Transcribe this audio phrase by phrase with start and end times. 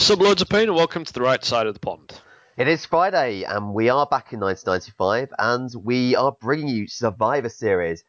[0.00, 2.20] Sub loads of pain, and welcome to the right side of the pond.
[2.56, 7.48] It is Friday, and we are back in 1995, and we are bringing you Survivor
[7.48, 8.04] Series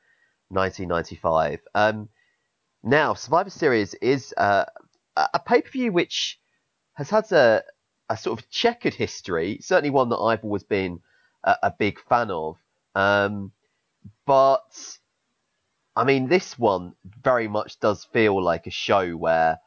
[0.49, 1.60] 1995.
[1.73, 2.07] Um,
[2.83, 4.65] now, Survivor Series is uh,
[5.17, 6.39] a pay per view which
[6.94, 7.63] has had a,
[8.08, 11.01] a sort of checkered history, certainly one that I've always been
[11.44, 12.58] a, a big fan of.
[12.94, 13.51] Um,
[14.28, 14.97] but
[15.96, 19.59] I mean, this one very much does feel like a show where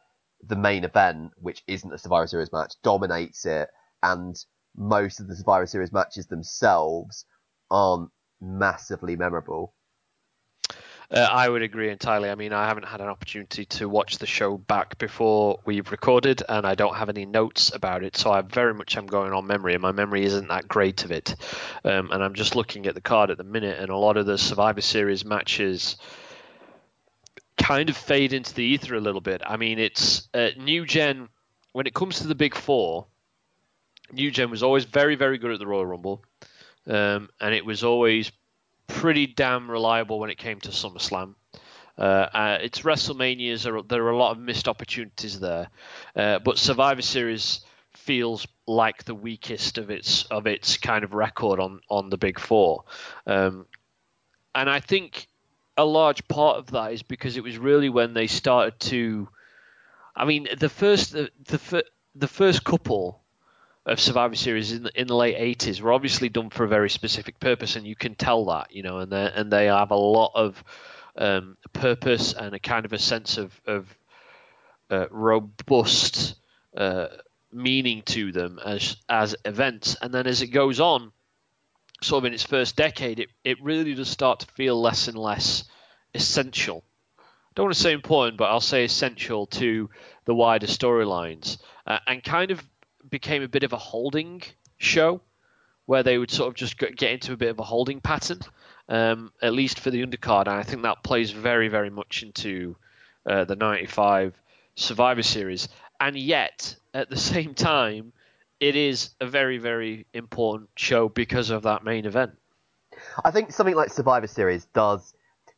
[0.43, 3.69] the main event, which isn't a Survivor Series match, dominates it,
[4.03, 4.37] and
[4.77, 7.25] most of the Survivor Series matches themselves
[7.71, 8.11] aren't
[8.41, 9.75] massively memorable.
[11.13, 12.31] Uh, I would agree entirely.
[12.31, 16.43] I mean, I haven't had an opportunity to watch the show back before we've recorded,
[16.49, 19.47] and I don't have any notes about it, so I very much am going on
[19.47, 21.37] memory, and my memory isn't that great of it.
[21.85, 24.25] Um, and I'm just looking at the card at the minute, and a lot of
[24.25, 25.99] the Survivor Series matches
[27.57, 29.43] kind of fade into the ether a little bit.
[29.45, 31.29] I mean, it's uh, New Gen,
[31.73, 33.07] when it comes to the big four,
[34.13, 36.25] New Gen was always very, very good at the Royal Rumble,
[36.87, 38.31] um, and it was always
[38.87, 41.35] pretty damn reliable when it came to SummerSlam.
[41.97, 45.69] Uh, uh, its WrestleManias are there are a lot of missed opportunities there,
[46.17, 47.61] uh, but Survivor Series
[47.93, 52.39] feels like the weakest of its of its kind of record on on the Big
[52.39, 52.85] Four,
[53.27, 53.67] um,
[54.55, 55.29] and I think
[55.77, 59.29] a large part of that is because it was really when they started to.
[60.15, 63.21] I mean, the first the the, the first couple
[63.85, 66.91] of Survivor Series in the, in the late '80s were obviously done for a very
[66.91, 69.97] specific purpose, and you can tell that, you know, and they and they have a
[69.97, 70.63] lot of
[71.17, 73.87] um, purpose and a kind of a sense of of
[74.91, 76.37] uh, robust
[76.77, 77.07] uh,
[77.51, 81.13] meaning to them as as events, and then as it goes on,
[82.03, 85.19] sort of in its first decade, it it really does start to feel less and
[85.19, 85.65] less
[86.15, 86.85] essential.
[87.19, 89.91] I don't want to say important, but I'll say essential to
[90.25, 92.63] the wider storylines, uh, and kind of
[93.09, 94.43] became a bit of a holding
[94.79, 95.21] show
[95.87, 98.41] where they would sort of just get into a bit of a holding pattern,
[98.89, 100.47] um, at least for the undercard.
[100.47, 102.77] And I think that plays very, very much into
[103.27, 104.35] uh, the 95
[104.77, 105.69] Survivor Series.
[106.01, 108.13] And yet, at the same time,
[108.63, 112.31] it is a very, very important show because of that main event.
[113.25, 115.13] I think something like Survivor Series does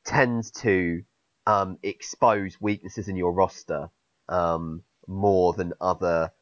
[0.06, 1.02] tend to
[1.46, 3.90] um, expose weaknesses in your roster
[4.30, 6.32] um, more than other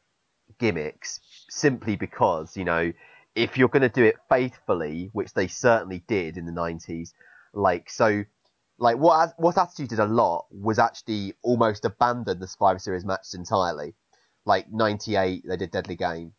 [0.57, 1.19] gimmicks
[1.49, 2.93] simply because, you know,
[3.35, 7.09] if you're going to do it faithfully, which they certainly did in the 90s,
[7.53, 8.23] like, so,
[8.77, 13.33] like, what, what Attitude did a lot was actually almost abandon the Survivor Series matches
[13.33, 13.95] entirely.
[14.45, 16.31] Like, 98, they did Deadly Game,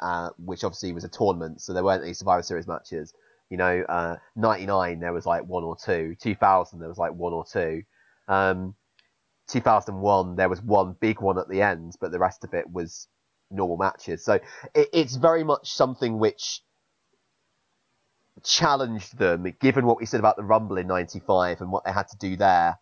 [0.00, 3.12] uh, which obviously was a tournament, so there weren't any Survivor Series matches.
[3.50, 6.16] You know, uh, 99, there was like one or two.
[6.20, 7.82] 2000, there was like one or two.
[8.28, 8.74] Um,
[9.48, 13.08] 2001, there was one big one at the end, but the rest of it was
[13.50, 14.24] normal matches.
[14.24, 14.34] So
[14.74, 16.62] it, it's very much something which
[18.42, 22.08] challenged them, given what we said about the Rumble in '95 and what they had
[22.08, 22.78] to do there,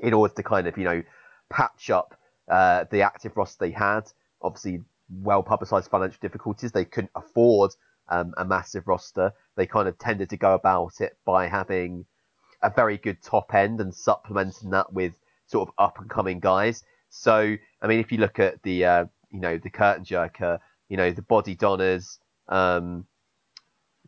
[0.00, 1.02] in order to kind of you know
[1.50, 4.02] patch up uh, the active roster they had.
[4.40, 4.82] Obviously,
[5.20, 6.72] well publicized financial difficulties.
[6.72, 7.72] They couldn't afford
[8.08, 9.32] um, a massive roster.
[9.56, 12.04] They kind of tended to go about it by having
[12.62, 15.12] a very good top end and supplementing that with
[15.46, 16.82] sort of up and coming guys.
[17.10, 20.58] So, I mean, if you look at the uh, you know, the curtain jerker,
[20.88, 22.18] you know, the Bodydonnas
[22.48, 23.06] um,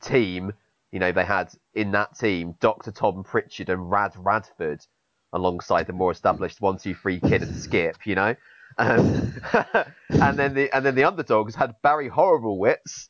[0.00, 0.52] team,
[0.92, 2.92] you know, they had in that team Dr.
[2.92, 4.80] Tom Prichard and Rad Radford
[5.32, 8.36] alongside the more established one, two, three kid and Skip, you know.
[8.78, 9.34] Um,
[10.10, 13.08] and then the and then the underdogs had Barry Horriblewitz,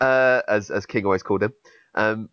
[0.00, 1.52] uh, as as King always called him,
[1.94, 2.28] um,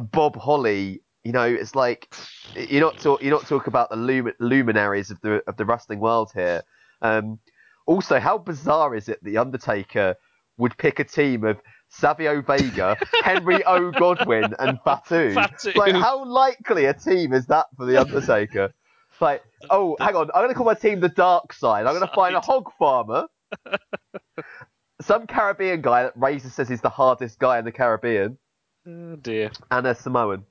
[0.00, 1.02] Bob Holly.
[1.22, 2.14] You know, it's like
[2.56, 6.00] you're not talk you're not talking about the lum- luminaries of the of the wrestling
[6.00, 6.62] world here.
[7.02, 7.38] Um,
[7.86, 10.16] also, how bizarre is it the Undertaker
[10.56, 13.90] would pick a team of Savio Vega, Henry O.
[13.90, 15.34] Godwinn, and Fatu?
[15.34, 15.72] Fatu?
[15.76, 18.72] Like, how likely a team is that for the Undertaker?
[19.20, 21.86] Like, oh, hang on, I'm going to call my team the Dark Side.
[21.86, 23.26] I'm going to find a hog farmer,
[25.00, 28.38] some Caribbean guy that Razor says is the hardest guy in the Caribbean.
[28.86, 29.50] Oh dear.
[29.70, 30.44] And a Samoan.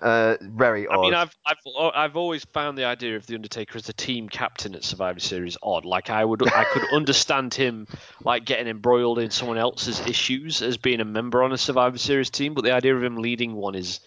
[0.00, 0.98] Uh, very odd.
[0.98, 1.56] I mean, I've I've
[1.94, 5.56] I've always found the idea of the Undertaker as a team captain at Survivor Series
[5.62, 5.84] odd.
[5.84, 7.88] Like I would I could understand him
[8.22, 12.30] like getting embroiled in someone else's issues as being a member on a Survivor Series
[12.30, 14.00] team, but the idea of him leading one is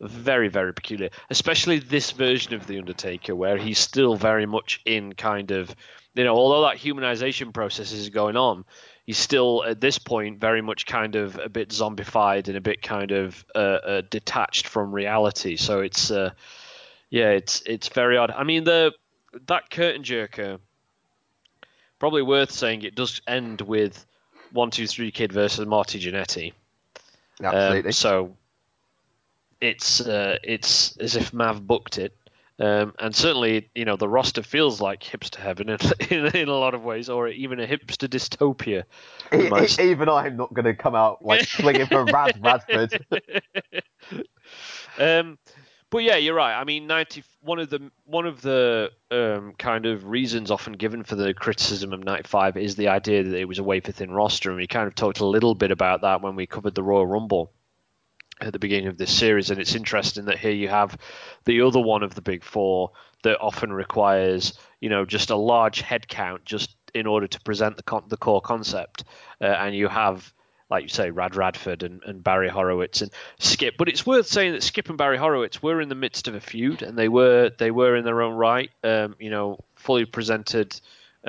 [0.00, 1.10] very very peculiar.
[1.30, 5.74] Especially this version of the Undertaker, where he's still very much in kind of
[6.14, 8.64] you know, although that humanization process is going on,
[9.06, 12.82] he's still at this point very much kind of a bit zombified and a bit
[12.82, 15.56] kind of uh, uh, detached from reality.
[15.56, 16.30] So it's uh,
[17.08, 18.30] yeah, it's it's very odd.
[18.30, 18.92] I mean the
[19.46, 20.58] that curtain jerker
[21.98, 24.04] probably worth saying it does end with
[24.52, 26.52] one two three kid versus Marty Jannetty.
[27.42, 27.88] Absolutely.
[27.88, 28.36] Um, so
[29.60, 32.14] it's uh, it's as if Mav booked it.
[32.60, 35.78] Um, and certainly, you know, the roster feels like hipster heaven in,
[36.10, 38.82] in, in a lot of ways, or even a hipster dystopia.
[39.80, 43.06] Even I'm not going to come out like swinging for Rad Radford.
[44.98, 45.38] um,
[45.90, 46.58] but yeah, you're right.
[46.58, 51.04] I mean, ninety one of the one of the um, kind of reasons often given
[51.04, 54.10] for the criticism of ninety five is the idea that it was a wafer thin
[54.10, 56.82] roster, and we kind of talked a little bit about that when we covered the
[56.82, 57.52] Royal Rumble
[58.40, 59.50] at the beginning of this series.
[59.50, 60.96] And it's interesting that here you have
[61.44, 62.92] the other one of the big four
[63.22, 67.76] that often requires, you know, just a large head count just in order to present
[67.76, 69.04] the con- the core concept,
[69.40, 70.32] uh, and you have
[70.70, 73.76] like you say, Rad Radford and, and Barry Horowitz and Skip.
[73.78, 76.40] But it's worth saying that Skip and Barry Horowitz were in the midst of a
[76.40, 78.70] feud, and they were they were in their own right.
[78.84, 80.78] Um, you know, fully presented.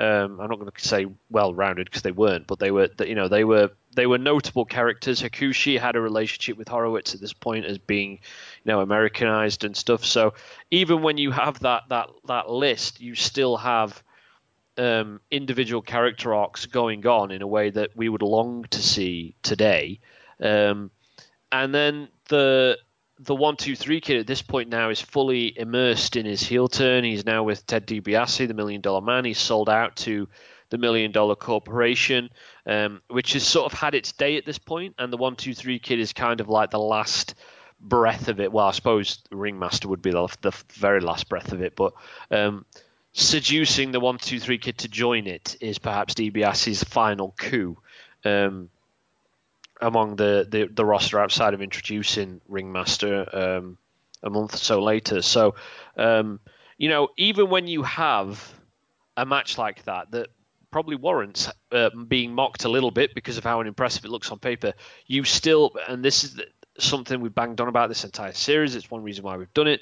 [0.00, 2.88] Um, I'm not going to say well rounded because they weren't, but they were.
[3.00, 5.20] You know, they were they were notable characters.
[5.20, 8.18] Hakushi had a relationship with Horowitz at this point as being, you
[8.72, 10.06] know, Americanized and stuff.
[10.06, 10.32] So
[10.70, 14.02] even when you have that that that list, you still have
[14.78, 19.34] um, individual character arcs going on in a way that we would long to see
[19.42, 20.00] today.
[20.40, 20.90] Um,
[21.52, 22.78] and then the
[23.22, 26.68] the one two three kid at this point now is fully immersed in his heel
[26.68, 27.04] turn.
[27.04, 29.24] He's now with Ted DiBiase, the Million Dollar Man.
[29.24, 30.28] He's sold out to
[30.70, 32.30] the Million Dollar Corporation,
[32.64, 34.94] um, which has sort of had its day at this point.
[34.98, 37.34] And the one two three kid is kind of like the last
[37.80, 38.52] breath of it.
[38.52, 41.92] Well, I suppose Ringmaster would be the, the very last breath of it, but
[42.30, 42.64] um,
[43.12, 47.76] seducing the one two three kid to join it is perhaps DiBiase's final coup
[48.24, 48.70] um,
[49.80, 53.78] among the, the, the roster outside of introducing Ringmaster um,
[54.22, 55.22] a month or so later.
[55.22, 55.54] So,
[55.96, 56.40] um,
[56.78, 58.52] you know, even when you have
[59.16, 60.28] a match like that that
[60.70, 64.38] probably warrants uh, being mocked a little bit because of how impressive it looks on
[64.38, 64.72] paper,
[65.06, 66.40] you still, and this is
[66.78, 68.74] something we've banged on about this entire series.
[68.74, 69.80] It's one reason why we've done it.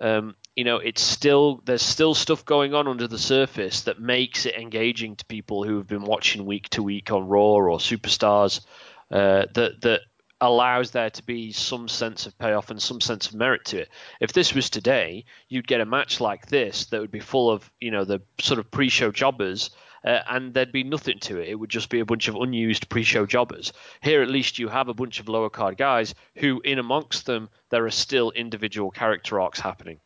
[0.00, 4.46] Um, you know, it's still there's still stuff going on under the surface that makes
[4.46, 8.64] it engaging to people who have been watching week to week on Raw or Superstars.
[9.10, 10.00] Uh, that that
[10.40, 13.88] allows there to be some sense of payoff and some sense of merit to it.
[14.20, 17.70] If this was today, you'd get a match like this that would be full of
[17.80, 19.70] you know the sort of pre-show jobbers.
[20.02, 21.50] Uh, and there'd be nothing to it.
[21.50, 23.74] It would just be a bunch of unused pre-show jobbers.
[24.00, 27.50] Here, at least, you have a bunch of lower card guys who, in amongst them,
[27.68, 30.00] there are still individual character arcs happening.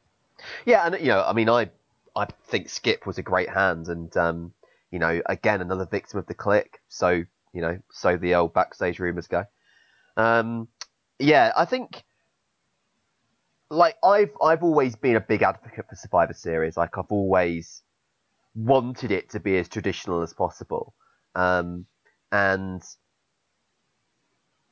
[0.64, 1.70] Yeah, and you know, I mean, I
[2.16, 4.52] I think Skip was a great hand, and um,
[4.90, 6.66] you know, again, another victim of the Kliq.
[6.88, 7.24] So
[7.54, 9.44] you know, so the old backstage rumors go.
[10.16, 10.68] Um,
[11.18, 12.02] yeah, I think
[13.70, 16.76] like I've I've always been a big advocate for Survivor Series.
[16.76, 17.82] Like I've always
[18.54, 20.94] wanted it to be as traditional as possible.
[21.34, 21.86] Um,
[22.32, 22.82] and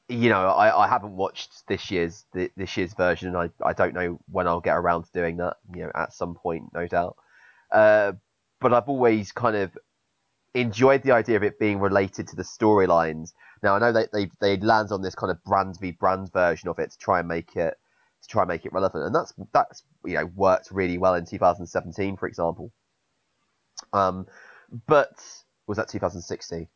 [0.09, 3.95] you know, I, I haven't watched this year's this year's version, and I, I don't
[3.95, 5.57] know when I'll get around to doing that.
[5.75, 7.17] You know, at some point, no doubt.
[7.71, 8.13] Uh,
[8.61, 9.77] but I've always kind of
[10.55, 13.33] enjoyed the idea of it being related to the storylines.
[13.63, 16.69] Now I know that they they land on this kind of brand v brand version
[16.69, 17.75] of it to try and make it
[18.23, 21.25] to try and make it relevant, and that's that's you know worked really well in
[21.25, 22.73] 2017, for example.
[23.93, 24.27] Um,
[24.87, 25.21] but
[25.67, 26.69] was that 2016?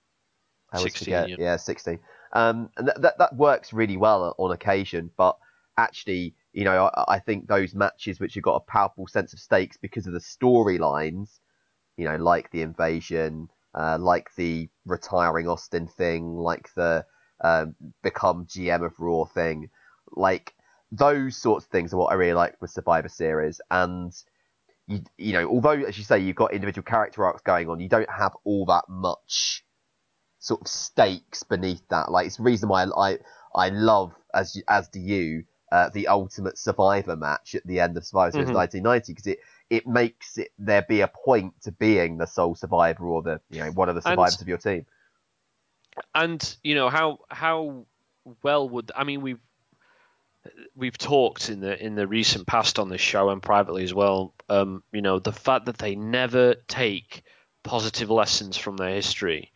[0.72, 1.28] I 16, forget.
[1.28, 1.98] Yeah, yeah 16.
[2.32, 5.36] Um, and that, that, that works really well on occasion, but
[5.78, 9.38] actually, you know, I, I think those matches which have got a powerful sense of
[9.38, 11.38] stakes because of the storylines,
[11.96, 17.04] you know, like the invasion, uh, like the retiring Austin thing, like the
[17.42, 19.70] um, become GM of Raw thing,
[20.12, 20.54] like
[20.90, 23.60] those sorts of things are what I really like with Survivor Series.
[23.70, 24.12] And
[24.86, 27.88] you, you know, although as you say, you've got individual character arcs going on, you
[27.88, 29.64] don't have all that much
[30.38, 32.10] sort of stakes beneath that.
[32.10, 33.18] Like it's the reason why I
[33.54, 38.04] I love as as do you uh, the Ultimate Survivor match at the end of
[38.04, 38.56] Survivor Series mm-hmm.
[38.56, 39.38] 1990 because it
[39.70, 43.60] it makes it there be a point to being the sole survivor or the you
[43.60, 44.86] know one of the survivors and, of your team.
[46.14, 47.86] And you know how how
[48.42, 49.40] well would I mean we've
[50.74, 54.34] we've talked in the in the recent past on this show and privately as well.
[54.48, 57.22] Um, you know the fact that they never take
[57.64, 59.50] positive lessons from their history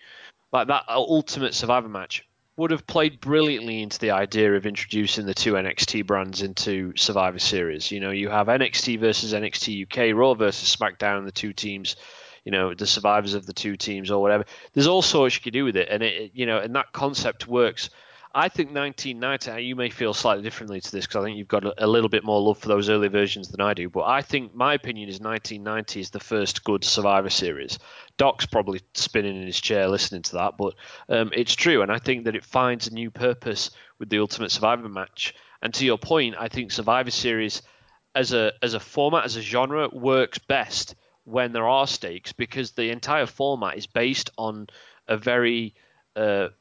[0.53, 2.27] like that ultimate survivor match
[2.61, 7.39] would have played brilliantly into the idea of introducing the two NXT brands into Survivor
[7.39, 7.91] Series.
[7.91, 11.97] You know, you have NXT versus NXT UK, Raw versus SmackDown, the two teams,
[12.45, 14.45] you know, the survivors of the two teams or whatever.
[14.75, 17.49] There's all sorts you could do with it, and it, you know, and that concept
[17.49, 17.89] works.
[18.33, 19.65] I think 1990.
[19.65, 22.09] You may feel slightly differently to this because I think you've got a, a, little
[22.09, 23.89] bit more love for those early versions than I do.
[23.89, 27.81] But I think my opinion is 1990 is the first good Survivor Series.
[28.19, 30.75] Doc's probably spinning in his chair listening to that, but
[31.09, 34.53] um, it's true, and I think that it finds a new purpose with the Ultimate
[34.53, 35.35] Survivor match.
[35.63, 37.63] And to your point, I think Survivor Series
[38.15, 40.95] as a as a format as a genre works best
[41.25, 44.67] when there are stakes because the entire format is based on
[45.07, 45.75] a very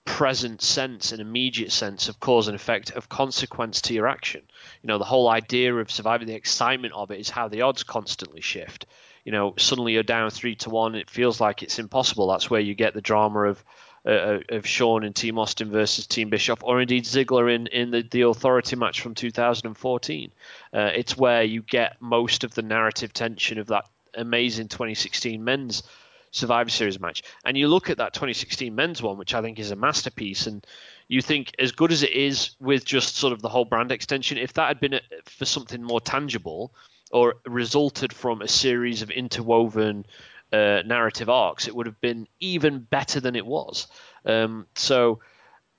[0.06, 4.42] present sense, an immediate sense of cause and effect, of consequence to your action.
[4.82, 7.84] You know, the whole idea of surviving, the excitement of it is how the odds
[7.84, 8.86] constantly shift.
[9.26, 12.28] You know, suddenly you're down three to one, it feels like it's impossible.
[12.28, 13.64] That's where you get the drama of
[14.06, 17.92] uh, uh of Shawn and Team Austin versus Team Bischoff, or indeed Ziggler in, in
[17.92, 20.32] the, the Authority match from 2014.
[20.74, 23.86] Uh, it's where you get most of the narrative tension of that
[24.16, 25.84] amazing 2016 men's
[26.32, 27.24] Survivor Series match.
[27.46, 30.66] And you look at that 2016 men's one, which I think is a masterpiece, and
[31.08, 34.38] you think, as good as it is with just sort of the whole brand extension,
[34.38, 36.74] if that had been a, for something more tangible
[37.12, 40.06] or resulted from a series of interwoven
[40.54, 43.88] uh, narrative arcs, it would have been even better than it was.
[44.26, 45.20] Um, so,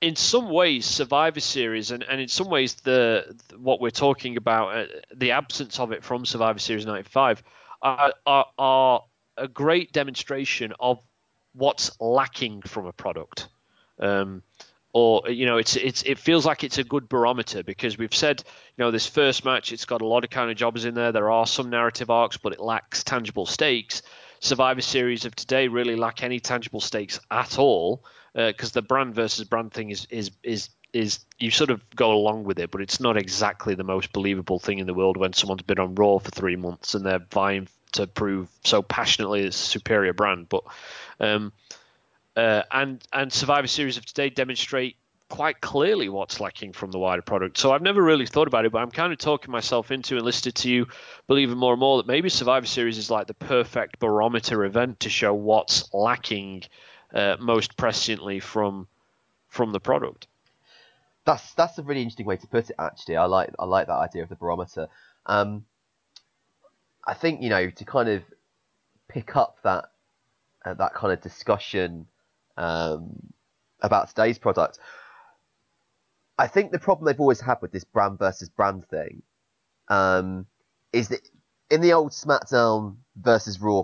[0.01, 4.77] in some ways, Survivor Series, and, and in some ways, the, what we're talking about,
[4.77, 7.43] uh, the absence of it from Survivor Series '95,
[7.83, 9.05] are, are, are
[9.41, 11.03] a great demonstration of
[11.55, 13.49] what's lacking from a product.
[13.99, 14.43] Um,
[14.93, 18.43] or you know, it's it's it feels like it's a good barometer because we've said
[18.77, 21.13] you know this first match it's got a lot of kind of jobs in there.
[21.13, 24.03] There are some narrative arcs, but it lacks tangible stakes.
[24.41, 28.05] Survivor Series of today really lack any tangible stakes at all
[28.35, 32.13] because uh, the brand versus brand thing is is is is you sort of go
[32.13, 35.33] along with it, but it's not exactly the most believable thing in the world when
[35.33, 39.61] someone's been on Raw for three months and they're vying to prove so passionately it's
[39.61, 40.49] a superior brand.
[40.49, 40.65] But
[41.19, 41.53] um,
[42.37, 44.97] uh, and and Survivor Series of today demonstrate
[45.31, 47.57] quite clearly what's lacking from the wider product.
[47.57, 50.25] So I've never really thought about it, but I'm kind of talking myself into and
[50.25, 50.89] listed to you,
[51.29, 55.09] believing more and more that maybe Survivor Series is like the perfect barometer event to
[55.09, 56.65] show what's lacking
[57.15, 58.87] uh, most presciently from
[59.49, 60.27] from the product.
[61.25, 62.77] That's that's a really interesting way to put it.
[62.79, 64.89] Actually, I like I like that idea of the barometer.
[65.27, 65.65] Um,
[67.07, 68.23] I think you know to kind of
[69.09, 69.87] pick up that
[70.65, 72.07] uh, that kind of discussion
[72.57, 73.33] um,
[73.81, 74.79] about today's product.
[76.39, 79.23] I think the problem they've always had with this brand versus brand thing
[79.89, 80.47] um,
[80.93, 81.21] is that
[81.71, 83.83] in the old SmackDown versus Raw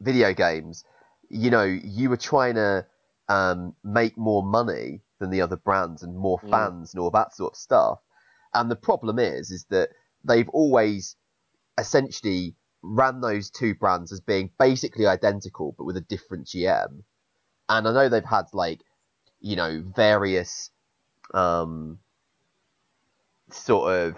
[0.00, 0.84] video games,
[1.30, 2.86] you know, you were trying to
[3.28, 6.50] um, make more money than the other brands and more mm.
[6.50, 6.94] fans mm.
[6.94, 7.98] and all that sort of stuff.
[8.52, 9.90] And the problem is, is that
[10.22, 11.16] they've always
[11.78, 17.02] essentially ran those two brands as being basically identical but with a different GM.
[17.68, 18.80] And I know they've had like,
[19.40, 20.70] you know, various
[21.32, 21.98] um,
[23.50, 24.16] sort of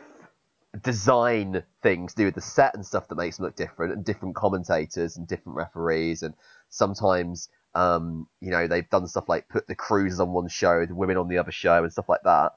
[0.83, 4.05] design things to do with the set and stuff that makes them look different and
[4.05, 6.35] different commentators and different referees and
[6.69, 10.95] sometimes um, you know they've done stuff like put the cruisers on one show the
[10.95, 12.53] women on the other show and stuff like that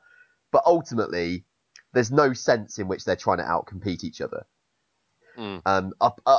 [0.51, 1.46] but ultimately
[1.94, 4.46] there's no sense in which they're trying to outcompete each other
[5.38, 5.62] Mm.
[5.65, 5.93] Um,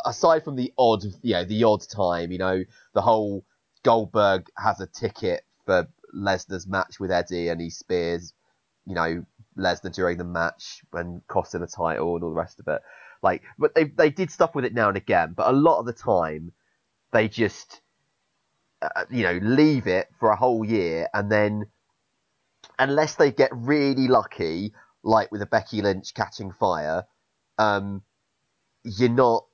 [0.04, 3.44] aside from the odd, yeah, the odd time, you know, the whole
[3.82, 8.32] Goldberg has a ticket for Lesnar's match with Eddie, and he spears,
[8.86, 9.24] you know,
[9.56, 12.82] Lesnar during the match and costs him a title and all the rest of it.
[13.22, 15.86] Like, but they they did stuff with it now and again, but a lot of
[15.86, 16.52] the time
[17.12, 17.80] they just,
[18.80, 21.66] uh, you know, leave it for a whole year and then,
[22.78, 27.04] unless they get really lucky, like with a Becky Lynch catching fire,
[27.58, 28.02] um,
[28.84, 29.46] you're not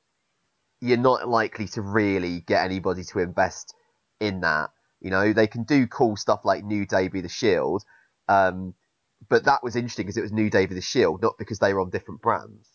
[0.80, 3.74] you're not likely to really get anybody to invest
[4.20, 4.70] in that.
[5.00, 7.84] You know, they can do cool stuff like New Day be the Shield,
[8.28, 8.74] um,
[9.28, 11.72] but that was interesting because it was New Day be the Shield, not because they
[11.72, 12.68] were on different brands.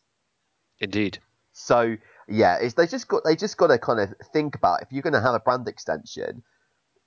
[0.80, 1.20] Indeed.
[1.54, 4.92] So yeah, it's, they just got they just got to kind of think about if
[4.92, 6.44] you're going to have a brand extension,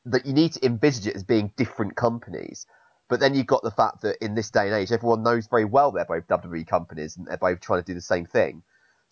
[0.06, 2.66] that you need to envisage it as being different companies.
[3.08, 5.64] But then you've got the fact that in this day and age, everyone knows very
[5.64, 8.62] well they're both WWE companies and they're both trying to do the same thing.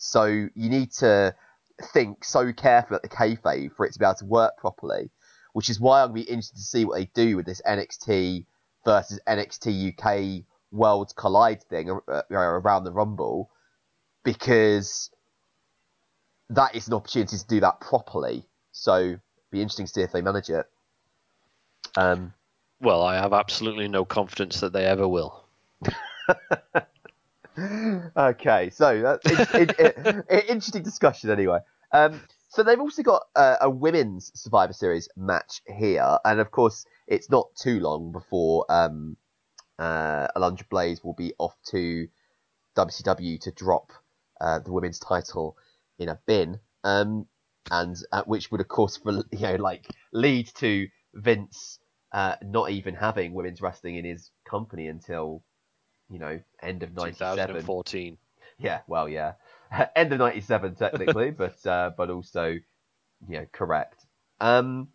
[0.05, 1.33] So you need to
[1.93, 5.11] think so carefully at the kayfabe for it to be able to work properly,
[5.53, 7.63] which is why I'm going to be interested to see what they do with this
[7.65, 8.45] NXT
[8.85, 13.49] versus NXT UK Worlds Collide thing uh, around the Rumble,
[14.25, 15.09] because
[16.51, 18.45] that is an opportunity to do that properly.
[18.73, 19.21] So
[19.53, 20.67] be interesting to see if they manage it.
[21.97, 22.35] Um,
[22.81, 25.45] well, I have absolutely no confidence that they ever will.
[27.59, 31.59] okay, so that's it, it, it, interesting discussion anyway.
[31.93, 36.85] Um, so they've also got uh, a women's Survivor Series match here, and of course
[37.07, 39.17] it's not too long before um,
[39.79, 42.09] uh, Alundra Blaze will be off to
[42.77, 43.93] WCW to drop
[44.41, 45.57] uh, the women's title
[45.99, 47.27] in a bin, um,
[47.71, 51.79] and uh, which would of course you know like lead to Vince
[52.13, 55.43] uh, not even having women's wrestling in his company until
[56.13, 57.37] you know end of '97.
[57.37, 58.19] 2014.
[58.59, 59.33] Yeah, well, yeah,
[59.97, 62.51] end of '97 technically, but uh, but also
[63.29, 64.05] you know correct.
[64.41, 64.89] Um,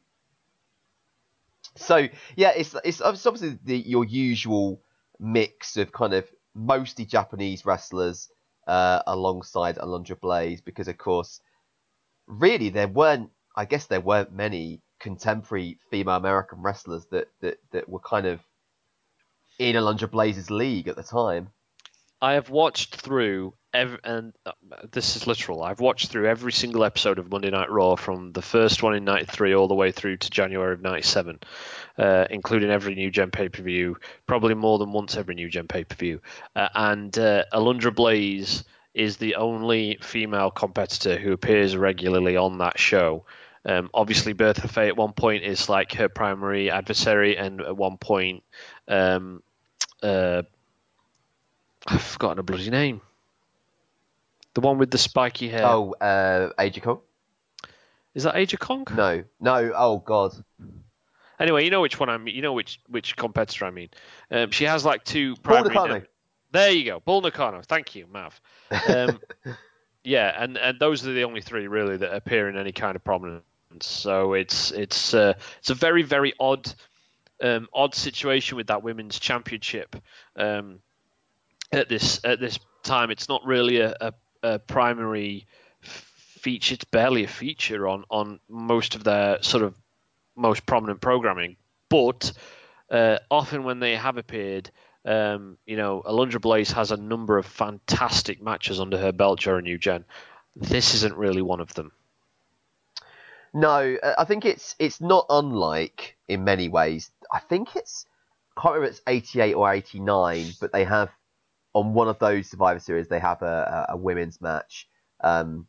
[1.76, 4.82] so yeah, it's it's obviously the, your usual
[5.20, 8.30] mix of kind of mostly Japanese wrestlers
[8.68, 11.42] uh, alongside Alundra Blaze because of course,
[12.28, 13.32] really there weren't.
[13.56, 18.40] I guess there weren't many contemporary female American wrestlers that that that were kind of
[19.60, 21.50] in Alundra Blaze's league at the time.
[22.22, 24.52] I have watched through every, and uh,
[24.92, 25.62] this is literal.
[25.62, 29.06] I've watched through every single episode of Monday Night Raw from the first one in
[29.06, 31.40] '93 all the way through to January of '97,
[32.00, 35.68] uh, including every New Gen pay per view, probably more than once every New Gen
[35.68, 36.22] pay per view.
[36.56, 38.64] Uh, and uh, Alundra Blaze
[38.96, 43.26] is the only female competitor who appears regularly on that show.
[43.64, 47.98] Um, obviously, Bertha Faye at one point is like her primary adversary, and at one
[47.98, 48.44] point,
[48.88, 49.44] um,
[50.04, 50.44] uh,
[51.86, 53.02] I've forgotten a bloody name.
[54.54, 55.66] The one with the spiky hair.
[55.66, 57.00] Oh, uh, Aja Kong?
[58.18, 58.88] Is that Age of Kong?
[58.96, 59.72] No, no.
[59.76, 60.34] Oh God.
[61.40, 62.36] Anyway, you know which one I mean.
[62.36, 63.90] You know which which competitor I mean.
[64.32, 65.76] Um, she has like two primary.
[65.76, 66.02] Bull
[66.52, 67.62] there you go, Bull Nakano.
[67.62, 68.42] Thank you, Mav.
[68.90, 69.20] Um,
[70.04, 73.04] yeah, and and those are the only three really that appear in any kind of
[73.04, 73.44] prominence.
[73.82, 76.74] So it's it's uh, it's a very very odd
[77.42, 79.96] um, odd situation with that women's championship.
[80.36, 80.80] Um,
[81.72, 83.12] at this at this time.
[83.12, 84.14] It's not really a, a,
[84.44, 85.46] a primary
[85.82, 86.76] feature.
[86.76, 89.74] It's barely a feature on on most of their sort of
[90.36, 91.58] most prominent programming.
[91.90, 92.32] But
[92.90, 94.72] uh, often when they have appeared,
[95.06, 99.64] um, you know, Alundra Blaze has a number of fantastic matches under her belt during
[99.64, 100.06] New Gen.
[100.56, 101.92] This isn't really one of them.
[103.54, 107.10] No, I think it's it's not unlike in many ways.
[107.32, 108.06] I think it's
[108.58, 111.10] I can't remember it's 88 or 89, but they have
[111.78, 114.90] on one of those Survivor Series, they have a, a, women's match,
[115.24, 115.68] um,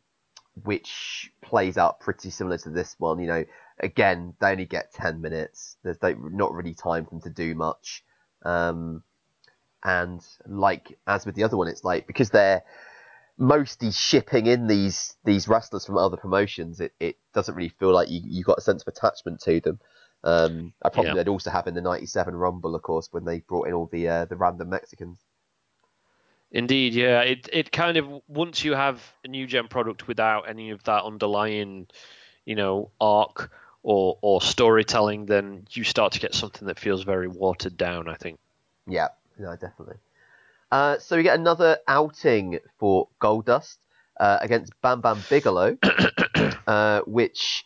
[0.63, 3.19] which plays out pretty similar to this one.
[3.19, 3.45] You know,
[3.79, 5.77] again, they only get 10 minutes.
[5.83, 8.03] There's not really time for them to do much.
[8.43, 9.03] Um,
[9.83, 12.63] and like, as with the other one, it's like, because they're
[13.37, 18.09] mostly shipping in these, these wrestlers from other promotions, it, it doesn't really feel like
[18.09, 19.79] you, you got a sense of attachment to them.
[20.23, 21.15] Um, I probably yeah.
[21.15, 24.07] they'd also have in the '97 Rumble, of course, when they brought in all the
[24.07, 25.17] uh, the random Mexicans.
[26.51, 27.21] Indeed, yeah.
[27.21, 31.03] It it kind of once you have a new gen product without any of that
[31.03, 31.87] underlying,
[32.45, 33.51] you know, arc
[33.83, 38.09] or or storytelling, then you start to get something that feels very watered down.
[38.09, 38.39] I think.
[38.87, 39.97] Yeah, no, definitely.
[40.71, 43.77] Uh, so we get another outing for Goldust
[44.19, 45.77] uh, against Bam Bam Bigelow,
[46.67, 47.65] uh, which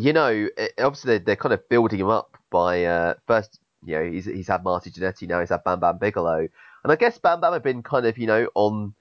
[0.00, 4.10] you know, obviously they're, they're, kind of building him up by uh, first, you know,
[4.10, 6.48] he's he's had Marty Jannetty, now he's had Bam Bam Bigelow,
[6.82, 8.94] and I guess Bam Bam had been kind of, you know, on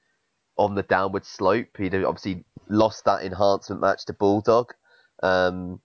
[0.58, 1.78] on the downward slope.
[1.78, 4.74] He'd obviously lost that enhancement match to Bulldog
[5.24, 5.80] um,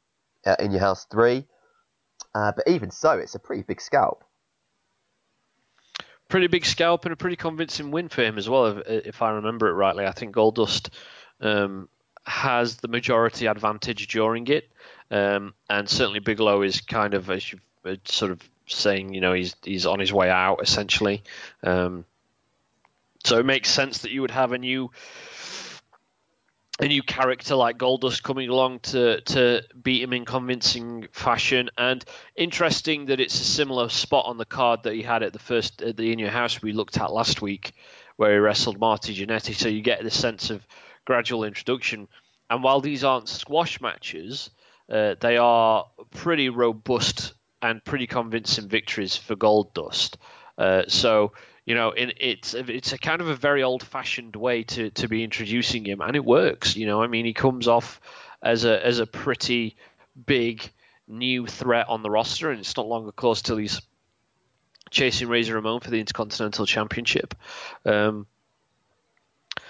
[0.58, 1.46] in your house three.
[2.34, 4.24] Uh, but even so, it's a pretty big scalp.
[6.28, 9.30] Pretty big scalp and a pretty convincing win for him as well, if, if I
[9.30, 10.06] remember it rightly.
[10.06, 10.88] I think Goldust
[11.40, 11.88] um,
[12.26, 14.72] has the majority advantage during it,
[15.10, 17.58] um, and certainly Bigelow is kind of, as you
[18.04, 21.22] sort of saying, you know, he's he's on his way out essentially.
[21.62, 22.04] Um,
[23.24, 24.90] so it makes sense that you would have a new
[26.80, 31.70] a new character like Goldust coming along to to beat him in convincing fashion.
[31.78, 32.04] And
[32.36, 35.82] interesting that it's a similar spot on the card that he had at the first
[35.82, 37.72] at the In Your House we looked at last week,
[38.16, 39.54] where he wrestled Marty Jannetty.
[39.54, 40.66] So you get the sense of
[41.04, 42.08] gradual introduction.
[42.50, 44.50] And while these aren't squash matches,
[44.90, 50.16] uh, they are pretty robust and pretty convincing victories for Goldust.
[50.58, 51.32] Uh, so
[51.66, 55.84] you know, it's it's a kind of a very old-fashioned way to to be introducing
[55.86, 56.76] him, and it works.
[56.76, 58.00] You know, I mean, he comes off
[58.42, 59.76] as a as a pretty
[60.26, 60.70] big
[61.08, 63.80] new threat on the roster, and it's not long, of course, till he's
[64.90, 67.34] chasing Razor Ramon for the Intercontinental Championship.
[67.86, 68.26] Um,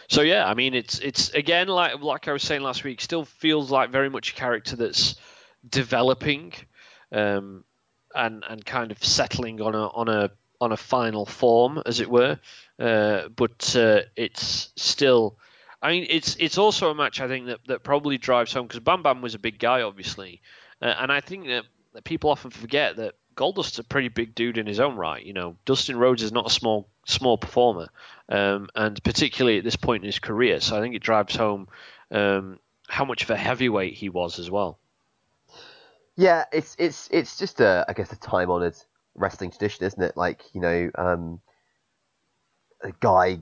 [0.08, 3.24] so yeah, I mean, it's it's again like like I was saying last week, still
[3.24, 5.16] feels like very much a character that's
[5.68, 6.52] developing.
[7.12, 7.64] Um,
[8.14, 12.08] and and kind of settling on a on a on a final form, as it
[12.08, 12.38] were.
[12.78, 15.36] Uh, but uh, it's still,
[15.82, 18.80] I mean, it's it's also a match I think that, that probably drives home because
[18.80, 20.40] Bam Bam was a big guy, obviously,
[20.80, 24.58] uh, and I think that, that people often forget that Goldust's a pretty big dude
[24.58, 25.24] in his own right.
[25.24, 27.88] You know, Dustin Rhodes is not a small small performer,
[28.28, 30.60] um, and particularly at this point in his career.
[30.60, 31.68] So I think it drives home
[32.10, 34.78] um, how much of a heavyweight he was as well.
[36.16, 38.76] Yeah, it's it's it's just a I guess a time honoured
[39.14, 40.16] wrestling tradition, isn't it?
[40.16, 41.40] Like you know, um,
[42.82, 43.40] a guy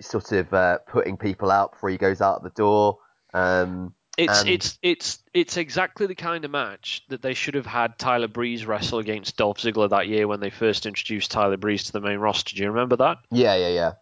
[0.00, 2.98] sort of uh, putting people out before he goes out the door.
[3.32, 4.48] Um, it's and...
[4.48, 8.66] it's it's it's exactly the kind of match that they should have had Tyler Breeze
[8.66, 12.18] wrestle against Dolph Ziggler that year when they first introduced Tyler Breeze to the main
[12.18, 12.54] roster.
[12.54, 13.18] Do you remember that?
[13.30, 13.92] Yeah, yeah, yeah.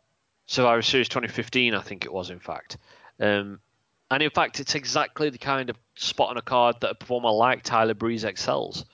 [0.47, 2.77] Survivor Series 2015, I think it was, in fact.
[3.19, 3.61] Um,
[4.11, 7.31] and in fact, it's exactly the kind of spot on a card that a performer
[7.31, 8.85] like Tyler Breeze excels.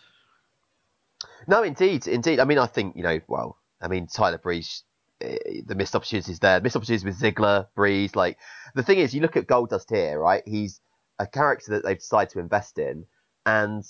[1.48, 2.38] No, indeed, indeed.
[2.38, 4.85] I mean, I think you know, well, I mean, Tyler Breeze,
[5.20, 8.14] eh, the missed opportunities there, missed opportunities with Ziggler, Breeze.
[8.14, 8.38] Like
[8.74, 10.42] the thing is, you look at Goldust here, right?
[10.46, 10.81] He's
[11.18, 13.07] a character that they've decided to invest in,
[13.46, 13.85] and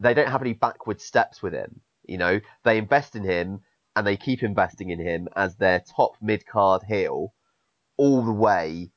[0.00, 1.80] they don't have any backward steps with him.
[2.04, 3.60] You know, they invest in him
[3.94, 7.32] and they keep investing in him as their top mid card heel
[7.96, 8.90] all the way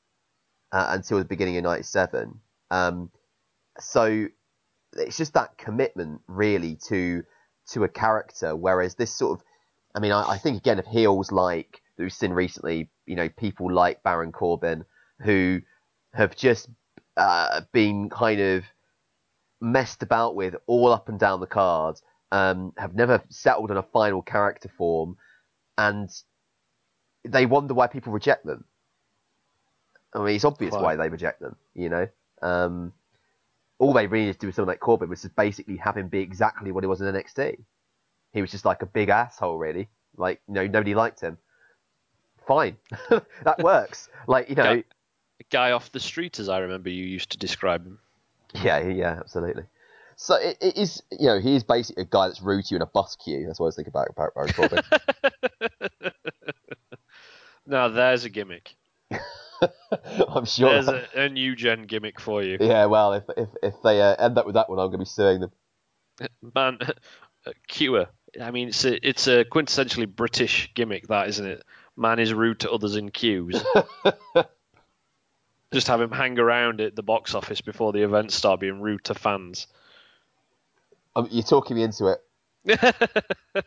[0.72, 2.40] uh, until the beginning of '97.
[2.70, 3.10] Um,
[3.78, 4.26] so
[4.94, 7.22] it's just that commitment, really, to
[7.72, 8.56] to a character.
[8.56, 9.44] Whereas this sort of,
[9.94, 13.28] I mean, I, I think again of heels like that we've seen recently, you know,
[13.28, 14.84] people like Baron Corbin
[15.22, 15.60] who
[16.14, 16.68] have just
[17.16, 18.64] uh, been kind of
[19.60, 22.00] messed about with all up and down the card,
[22.32, 25.16] um, have never settled on a final character form,
[25.78, 26.10] and
[27.24, 28.64] they wonder why people reject them.
[30.14, 30.82] I mean, it's obvious Quite.
[30.82, 32.08] why they reject them, you know.
[32.42, 32.92] Um,
[33.78, 36.08] all they really need to do with someone like Corbin was just basically have him
[36.08, 37.58] be exactly what he was in NXT.
[38.32, 39.88] He was just like a big asshole, really.
[40.16, 41.38] Like, you know, nobody liked him.
[42.46, 42.76] Fine,
[43.10, 44.08] that works.
[44.26, 44.82] Like, you know,
[45.44, 47.98] guy off the street, as I remember you used to describe him.
[48.54, 49.64] Yeah, yeah, absolutely.
[50.16, 52.76] So it, it is, you know, he is basically a guy that's rude to you
[52.76, 53.46] in a bus queue.
[53.46, 54.82] That's what I was thinking about about Baron Corbin.
[57.66, 58.74] now there's a gimmick.
[60.28, 62.56] I'm sure there's a, a, new gen gimmick for you.
[62.60, 64.98] Yeah, well, if if if they uh, end up with that one, I'm going to
[64.98, 65.52] be suing them.
[66.54, 66.78] Man,
[67.68, 68.06] queuer.
[68.40, 71.62] I mean, it's a it's a quintessentially British gimmick, that isn't it?
[71.96, 73.62] Man is rude to others in queues.
[75.76, 79.04] Just have him hang around at the box office before the events start being rude
[79.04, 79.66] to fans.
[81.14, 82.16] Um, you're talking me into
[82.64, 82.80] it.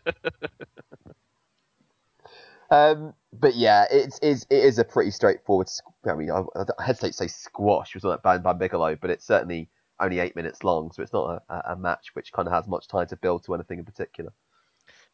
[2.72, 5.68] um, but yeah, it's, it's a pretty straightforward.
[6.04, 9.28] I mean, I, I hesitate to say squash was like Bam Bam Bigelow, but it's
[9.28, 9.70] certainly
[10.00, 12.88] only eight minutes long, so it's not a, a match which kind of has much
[12.88, 14.34] time to build to anything in particular.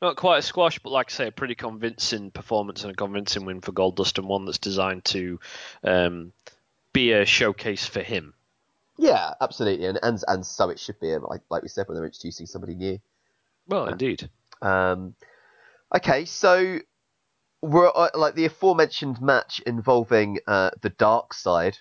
[0.02, 3.44] Not quite a squash, but like I say, a pretty convincing performance and a convincing
[3.44, 5.42] win for Goldust, and one that's designed to
[5.84, 6.32] um,
[6.96, 8.34] be a showcase for him.
[8.98, 11.16] Yeah, absolutely, and and, and so it should be.
[11.18, 13.00] Like like we said, when they're introducing somebody new.
[13.68, 14.30] Well, indeed.
[14.62, 15.16] Um,
[15.94, 16.80] okay, so
[17.62, 21.78] we're uh, like the aforementioned match involving uh, the dark side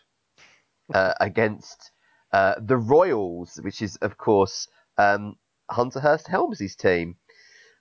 [0.92, 1.92] uh, against
[2.32, 4.66] uh, the Royals, which is of course
[4.98, 5.36] um,
[5.70, 7.16] Hunter Hearst Helmsley's team,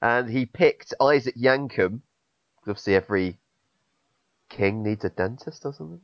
[0.03, 2.01] and he picked Isaac Yankem.
[2.67, 3.39] Obviously, every
[4.49, 6.01] king needs a dentist or something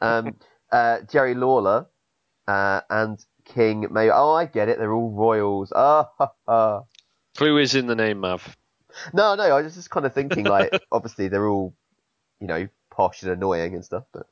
[0.00, 0.36] um,
[0.72, 1.86] uh, Jerry Lawler
[2.46, 4.10] uh, and King May.
[4.10, 4.78] Oh, I get it.
[4.78, 5.72] They're all royals.
[5.74, 6.82] Ah, ha, ha.
[7.36, 8.56] Clue is in the name, Mav.
[9.12, 9.44] No, no.
[9.44, 11.74] I was just kind of thinking, like, obviously they're all,
[12.40, 14.26] you know, posh and annoying and stuff, but.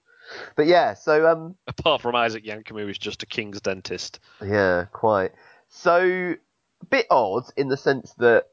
[0.56, 4.18] But yeah, so um, apart from Isaac Yankem, who is just a king's dentist.
[4.44, 5.30] Yeah, quite.
[5.68, 6.34] So
[6.82, 8.46] a bit odd in the sense that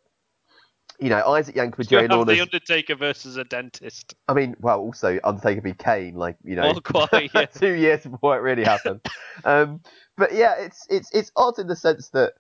[1.04, 2.34] you know, Isaac Yankovic, Jerry Lawler.
[2.34, 4.16] The Undertaker versus a dentist.
[4.30, 7.46] I mean, well, also Undertaker be Kane, like you know, quite, yeah.
[7.60, 9.02] two years before it really happened.
[9.44, 9.82] um,
[10.18, 12.36] but yeah, it's it's it's odd in the sense that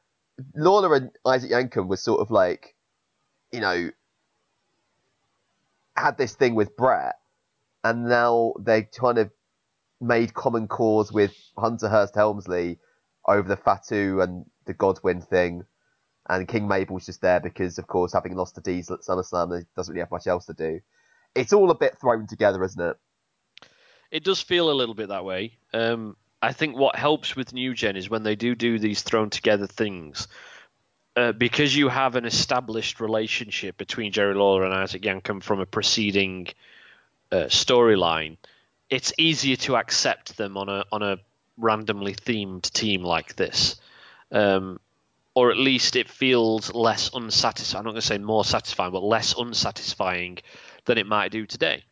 [0.55, 2.73] Lawler and Isaac Yankem was sort of like,
[3.51, 3.89] you know,
[5.97, 7.15] had this thing with Bret,
[7.83, 9.29] and now they kind of
[9.99, 12.79] made common cause with Hunter Hearst Helmsley
[13.27, 15.65] over the Fatu and the Godwinn thing
[16.29, 19.65] and King Mabel's just there because, of course, having lost to Diesel at SummerSlam, he
[19.75, 20.79] doesn't really have much else to do.
[21.35, 22.97] It's all a bit thrown together, isn't it?
[24.11, 25.57] It does feel a little bit that way.
[25.73, 29.29] Um, I think what helps with New Gen is when they do do these thrown
[29.29, 30.27] together things,
[31.15, 35.65] uh, because you have an established relationship between Jerry Lawler and Isaac Yankem from a
[35.65, 36.47] preceding
[37.31, 38.37] uh, storyline.
[38.89, 41.17] It's easier to accept them on a on a
[41.57, 43.77] randomly themed team like this.
[44.31, 44.79] Um,
[45.35, 47.79] or at least it feels less unsatisfying.
[47.79, 50.39] I'm not going to say more satisfying, but less unsatisfying
[50.85, 51.83] than it might do today.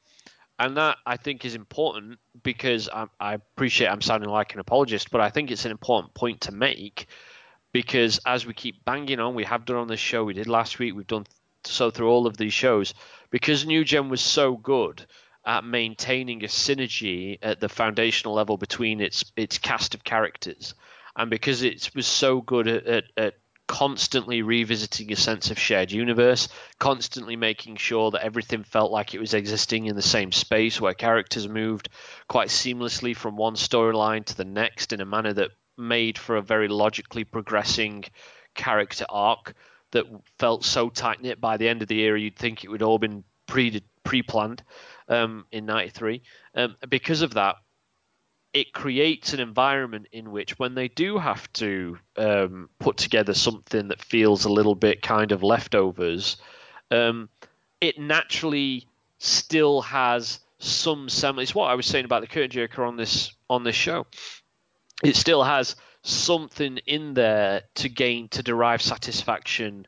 [0.60, 5.10] And that I think is important because I, I appreciate I'm sounding like an apologist,
[5.10, 7.08] but I think it's an important point to make
[7.72, 10.78] because as we keep banging on, we have done on this show, we did last
[10.78, 11.26] week, we've done
[11.64, 12.94] so through all of these shows,
[13.30, 15.06] because New Gen was so good
[15.46, 20.76] at maintaining a synergy at the foundational level between its its cast of characters,
[21.16, 23.34] and because it was so good at, at, at
[23.68, 29.20] constantly revisiting a sense of shared universe, constantly making sure that everything felt like it
[29.20, 31.88] was existing in the same space where characters moved
[32.28, 36.42] quite seamlessly from one storyline to the next in a manner that made for a
[36.42, 38.04] very logically progressing
[38.56, 39.54] character arc
[39.92, 40.06] that
[40.38, 43.00] felt so tight knit by the end of the era you'd think it would all
[43.00, 44.64] been pre pre planned
[45.08, 46.22] um, in '93.
[46.56, 47.56] Um, because of that,
[48.54, 53.88] it creates an environment in which when they do have to um, put together something
[53.88, 56.38] that feels a little bit kind of leftovers,
[56.90, 57.30] um,
[57.80, 58.88] it naturally
[59.20, 61.50] still has some semblance.
[61.50, 64.06] It's what I was saying about the curtain jerker on this on this show.
[65.04, 69.88] It still has something in there to gain to derive satisfaction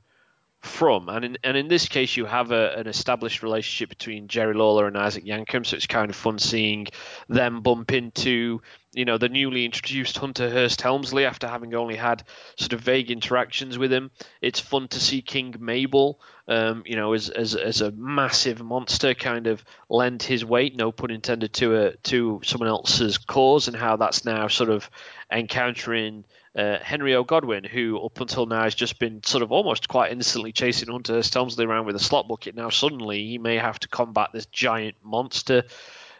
[0.63, 1.09] from.
[1.09, 4.87] And in, and in this case, you have a, an established relationship between Jerry Lawler
[4.87, 6.87] and Isaac Yankem, so it's kind of fun seeing
[7.27, 8.61] them bump into,
[8.93, 12.23] you know, the newly introduced Hunter Hearst Helmsley after having only had
[12.57, 14.09] sort of vague interactions with him.
[14.41, 19.13] It's fun to see King Mabel, um, you know, as, as, as a massive monster
[19.13, 23.75] kind of lend his weight, no pun intended, to a to someone else's cause, and
[23.75, 24.89] how that's now sort of
[25.31, 26.23] encountering
[26.55, 27.23] uh, Henry O.
[27.23, 31.21] Godwinn, who up until now has just been sort of almost quite innocently chasing Hunter
[31.33, 32.55] Helmsley around with a slot bucket.
[32.55, 35.63] Now suddenly he may have to combat this giant monster.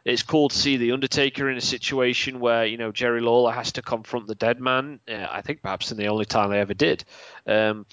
[0.06, 3.74] It's cool to see the Undertaker in a situation where you know Jerry Lawler has
[3.74, 5.00] to confront the dead man.
[5.08, 7.06] Uh, I think perhaps in the only time they ever did.
[7.46, 7.86] Um,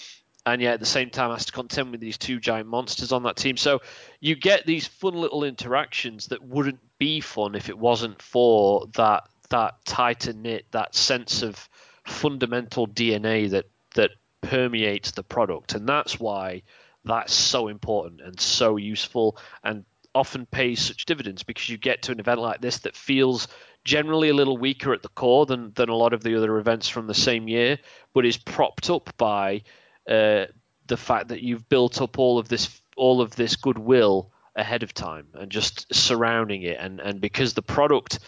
[0.47, 3.25] and yet at the same time has to contend with these two giant monsters on
[3.25, 3.59] that team.
[3.59, 3.81] So
[4.21, 9.25] you get these fun little interactions that wouldn't be fun if it wasn't for that
[9.51, 11.69] that tighter knit, that sense of
[12.11, 14.11] fundamental DNA that that
[14.43, 16.63] permeates the product, and that's why
[17.05, 22.13] that's so important and so useful and often pays such dividends because you get to
[22.13, 23.49] an event like this that feels
[23.85, 26.89] generally a little weaker at the core than than a lot of the other events
[26.89, 27.79] from the same year,
[28.13, 29.63] but is propped up by
[30.09, 30.47] uh,
[30.87, 34.93] the fact that you've built up all of this all of this goodwill ahead of
[34.93, 36.79] time and just surrounding it.
[36.79, 38.19] And and because the product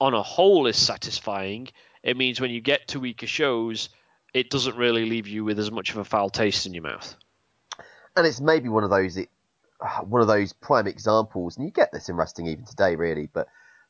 [0.00, 1.68] on a whole is satisfying
[2.02, 3.88] it means when you get to weaker shows,
[4.32, 7.16] it doesn't really leave you with as much of a foul taste in your mouth.
[8.16, 9.18] And it's maybe one of those
[10.04, 13.48] one of those prime examples, and you get this in wrestling even today, really, but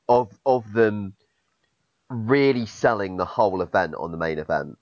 [0.09, 1.15] of of them
[2.09, 4.79] really selling the whole event on the main event,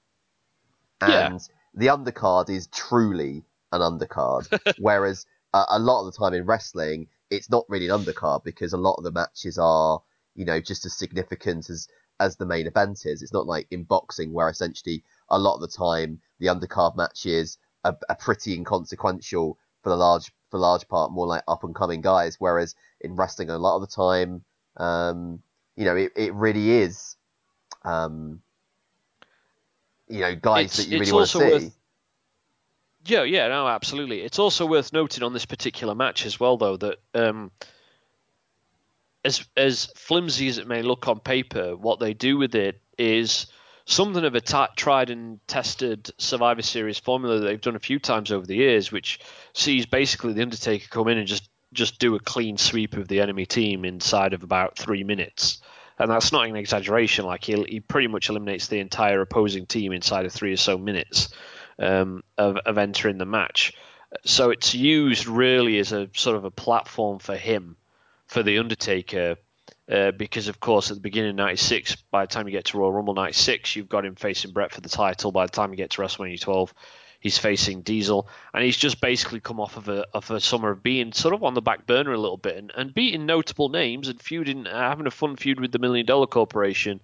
[1.01, 1.39] and yeah.
[1.75, 7.09] the undercard is truly an undercard, whereas uh, a lot of the time in wrestling,
[7.31, 10.01] it's not really an undercard because a lot of the matches are,
[10.35, 11.89] you know, just as significant as
[12.21, 13.23] as the main event is.
[13.23, 17.59] It's not like in boxing where essentially a lot of the time the undercard matches
[17.85, 22.01] are, are pretty inconsequential for the large for large part, more like up and coming
[22.01, 22.37] guys.
[22.39, 24.43] Whereas in wrestling, a lot of the time,
[24.77, 25.43] um,
[25.77, 27.17] you know, it, it really is,
[27.85, 28.41] um,
[30.09, 31.45] you know, guys it's, that you really want to see.
[31.45, 31.79] Worth,
[33.05, 34.23] yeah, yeah, no, absolutely.
[34.23, 37.51] It's also worth noting on this particular match as well, though, that um,
[39.25, 43.47] as as flimsy as it may look on paper, what they do with it is
[43.85, 47.99] something of a t- tried and tested Survivor Series formula that they've done a few
[47.99, 49.19] times over the years, which
[49.55, 53.21] sees basically the Undertaker come in and just just do a clean sweep of the
[53.21, 55.61] enemy team inside of about three minutes.
[55.99, 57.27] And that's not an exaggeration.
[57.27, 60.79] Like he, he pretty much eliminates the entire opposing team inside of three or so
[60.79, 61.29] minutes
[61.79, 63.75] um, of, of entering the match.
[64.25, 67.77] So it's used really as a sort of a platform for him
[68.29, 69.37] for the Undertaker.
[69.91, 72.79] Uh, because of course at the beginning of '96, by the time you get to
[72.79, 75.33] Royal Rumble '96, you've got him facing Bret for the title.
[75.33, 76.75] By the time you get to WrestleMania 12,
[77.21, 80.83] he's facing Diesel, and he's just basically come off of a of a summer of
[80.83, 84.09] being sort of on the back burner a little bit and, and beating notable names
[84.09, 87.01] and feuding, uh, having a fun feud with the Million Dollar Corporation,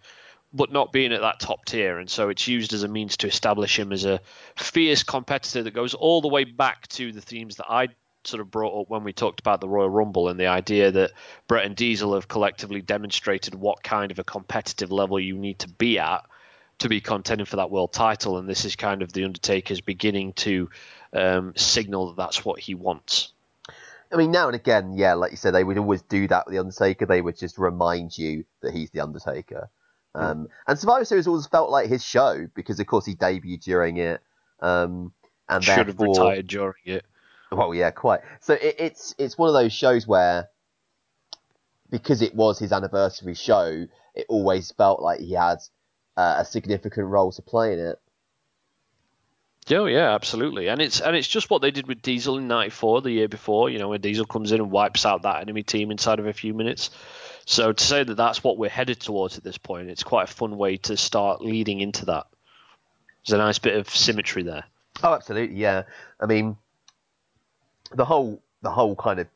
[0.53, 1.99] but not being at that top tier.
[1.99, 4.21] And so it's used as a means to establish him as a
[4.57, 7.89] fierce competitor that goes all the way back to the themes that I
[8.27, 11.13] sort of brought up when we talked about the Royal Rumble and the idea that
[11.47, 15.69] Bret and Diesel have collectively demonstrated what kind of a competitive level you need to
[15.69, 16.25] be at
[16.79, 18.39] to be contending for that world title.
[18.39, 20.71] And this is kind of the Undertaker's beginning to
[21.13, 23.33] um, signal that that's what he wants.
[24.13, 26.55] I mean, now and again, yeah, like you said, they would always do that with
[26.55, 27.07] the Undertaker.
[27.07, 29.69] They would just remind you that he's the Undertaker.
[30.15, 30.23] Hmm.
[30.23, 33.97] Um, and Survivor Series always felt like his show because, of course, he debuted during
[33.97, 34.21] it.
[34.61, 35.13] Um,
[35.49, 37.05] and should therefore, have retired during it.
[37.51, 38.21] Well, yeah, quite.
[38.41, 40.49] So it, it's it's one of those shows where
[41.91, 45.59] because it was his anniversary show, it always felt like he had
[46.17, 48.01] uh, a significant role to play in it.
[49.71, 53.01] Oh yeah, absolutely, and it's and it's just what they did with Diesel in '94,
[53.01, 53.71] the year before.
[53.71, 56.35] You know, when Diesel comes in and wipes out that enemy team inside of a
[56.35, 56.91] few minutes.
[57.47, 60.33] So to say that that's what we're headed towards at this point, it's quite a
[60.33, 62.27] fun way to start leading into that.
[63.25, 64.65] There's a nice bit of symmetry there.
[65.03, 65.85] Oh, absolutely, yeah.
[66.21, 66.57] I mean,
[67.93, 69.29] the whole the whole kind of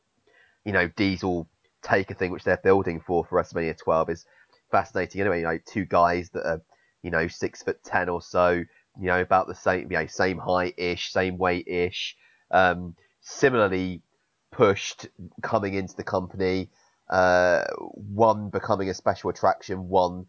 [0.65, 1.49] you know Diesel
[1.83, 4.25] Taker thing which they're building for for WrestleMania 12 is
[4.71, 5.21] fascinating.
[5.21, 6.63] Anyway, you know, two guys that are
[7.03, 10.39] you know six foot ten or so, you know, about the same, you know, same
[10.39, 12.17] height ish, same weight ish,
[12.51, 14.03] um, similarly
[14.51, 15.09] pushed
[15.43, 16.69] coming into the company.
[17.09, 20.27] Uh, one becoming a special attraction, one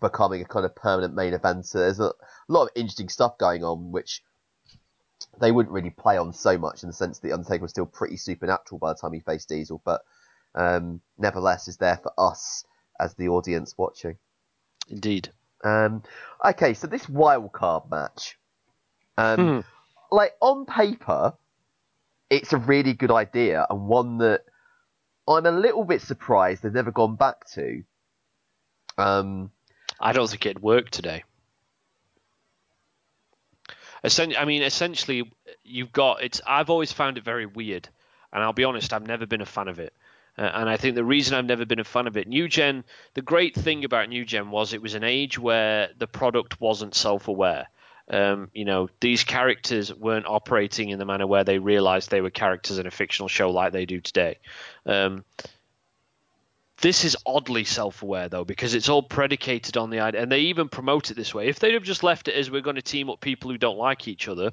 [0.00, 1.66] becoming a kind of permanent main event.
[1.66, 2.12] So there's a
[2.48, 4.22] lot of interesting stuff going on, which
[5.40, 7.86] they wouldn't really play on so much in the sense that the Undertaker was still
[7.86, 10.02] pretty supernatural by the time he faced Diesel, but
[10.54, 12.64] um, nevertheless is there for us
[12.98, 14.16] as the audience watching.
[14.88, 15.30] Indeed.
[15.64, 16.02] Um,
[16.44, 18.38] okay, so this wild card match,
[19.18, 19.60] um, hmm.
[20.14, 21.34] like on paper,
[22.30, 24.42] it's a really good idea and one that
[25.28, 27.82] I'm a little bit surprised they've never gone back to.
[28.98, 29.50] Um,
[30.00, 31.24] I don't think it'd work today.
[34.06, 35.30] I mean, essentially,
[35.64, 36.40] you've got it's.
[36.46, 37.88] I've always found it very weird,
[38.32, 39.92] and I'll be honest, I've never been a fan of it.
[40.38, 42.84] Uh, and I think the reason I've never been a fan of it, New Gen,
[43.14, 46.94] the great thing about New Gen was it was an age where the product wasn't
[46.94, 47.68] self-aware.
[48.08, 52.30] Um, you know, these characters weren't operating in the manner where they realized they were
[52.30, 54.38] characters in a fictional show like they do today.
[54.84, 55.24] Um,
[56.82, 60.68] this is oddly self-aware though because it's all predicated on the idea and they even
[60.68, 61.48] promote it this way.
[61.48, 63.78] If they'd have just left it as we're going to team up people who don't
[63.78, 64.52] like each other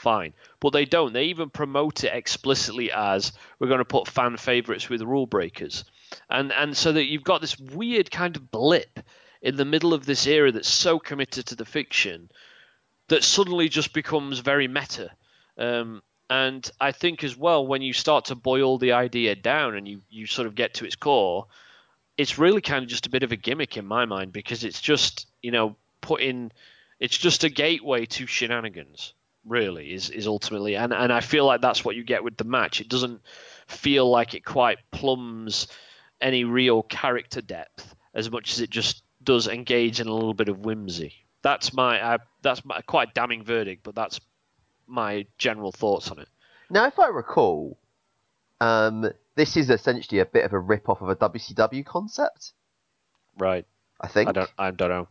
[0.00, 0.32] fine.
[0.58, 1.12] But they don't.
[1.12, 5.84] They even promote it explicitly as we're going to put fan favorites with rule breakers.
[6.28, 9.00] And and so that you've got this weird kind of blip
[9.42, 12.30] in the middle of this era that's so committed to the fiction
[13.08, 15.10] that suddenly just becomes very meta.
[15.56, 19.86] Um, and I think as well, when you start to boil the idea down and
[19.86, 21.46] you, you sort of get to its core,
[22.16, 24.80] it's really kind of just a bit of a gimmick in my mind because it's
[24.80, 26.52] just, you know, putting,
[27.00, 29.12] it's just a gateway to shenanigans,
[29.44, 30.76] really, is, is ultimately.
[30.76, 32.80] And, and I feel like that's what you get with the match.
[32.80, 33.22] It doesn't
[33.66, 35.66] feel like it quite plumbs
[36.20, 40.48] any real character depth as much as it just does engage in a little bit
[40.48, 41.12] of whimsy.
[41.42, 44.20] That's my, uh, that's my quite damning verdict, but that's
[44.90, 46.28] my general thoughts on it.
[46.68, 47.78] Now, if I recall,
[48.60, 52.52] um, this is essentially a bit of a rip off of a WCW concept.
[53.38, 53.66] Right.
[54.00, 54.28] I think.
[54.28, 54.50] I don't.
[54.58, 55.08] I don't know.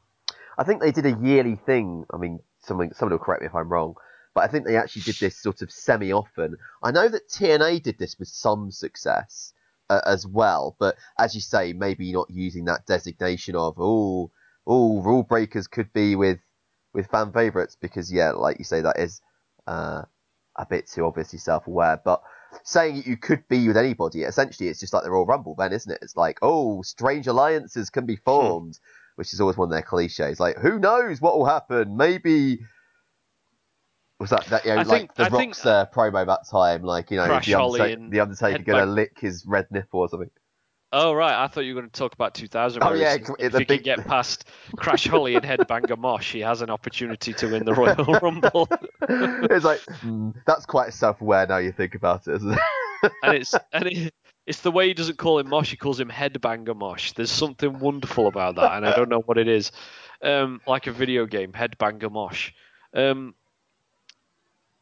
[0.57, 2.05] I think they did a yearly thing.
[2.13, 3.95] I mean, someone someone will correct me if I'm wrong,
[4.33, 6.57] but I think they actually did this sort of semi often.
[6.83, 9.53] I know that TNA did this with some success
[9.89, 14.31] uh, as well, but as you say, maybe not using that designation of oh
[14.67, 16.39] oh rule breakers could be with
[16.93, 19.21] with fan favorites because yeah, like you say, that is
[19.69, 20.03] uh,
[20.57, 22.01] a bit too obviously self-aware.
[22.03, 22.21] But
[22.63, 25.91] saying you could be with anybody, essentially, it's just like the Royal Rumble, then, isn't
[25.91, 25.99] it?
[26.01, 28.23] It's like, oh, strange alliances can be hmm.
[28.25, 29.11] formed, hmm.
[29.15, 30.39] which is always one of their cliches.
[30.39, 31.95] Like, who knows what will happen?
[31.95, 32.59] Maybe
[34.19, 36.47] was that that you know, I like think, the I Rock's think, uh, promo that
[36.49, 40.29] time, like you know, the Undertaker, the Undertaker gonna lick his red nipple or something.
[40.91, 42.81] Oh right, I thought you were going to talk about 2000.
[42.81, 43.67] Oh yeah, if he big...
[43.67, 47.73] can get past Crash Holly and Headbanger Mosh, he has an opportunity to win the
[47.73, 48.67] Royal Rumble.
[49.01, 52.59] it's like mm, that's quite self-aware now you think about it, isn't it?
[53.23, 54.13] and it's and it,
[54.47, 57.11] it's the way he doesn't call him Mosh; he calls him Headbanger Mosh.
[57.11, 59.71] There's something wonderful about that, and I don't know what it is.
[60.23, 62.51] Um, like a video game, Headbanger Mosh.
[62.95, 63.35] Um,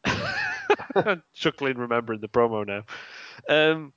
[1.34, 2.84] chuckling, remembering the promo now.
[3.48, 3.92] Um,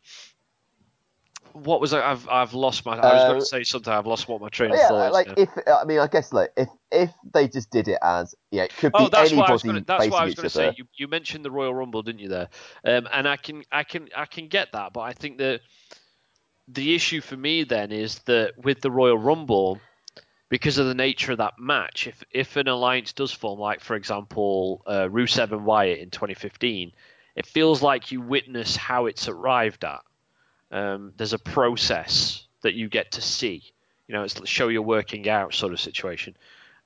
[1.53, 2.11] what was I?
[2.11, 2.93] I've I've lost my.
[2.93, 3.91] I was uh, going to say something.
[3.91, 5.13] I've lost what my train of yeah, thought.
[5.13, 8.63] Like if I mean, I guess like if if they just did it as yeah,
[8.63, 9.67] it could be oh, that's anybody.
[9.67, 10.73] Gonna, that's what I was going to say.
[10.77, 12.29] You, you mentioned the Royal Rumble, didn't you?
[12.29, 12.49] There,
[12.85, 15.61] um, and I can I can I can get that, but I think that
[16.67, 19.79] the issue for me then is that with the Royal Rumble,
[20.49, 23.95] because of the nature of that match, if if an alliance does form, like for
[23.95, 26.91] example, uh, Rusev and Wyatt in 2015,
[27.35, 30.01] it feels like you witness how it's arrived at
[30.71, 33.63] um, there's a process that you get to see.
[34.07, 36.36] You know, it's show you're working out sort of situation.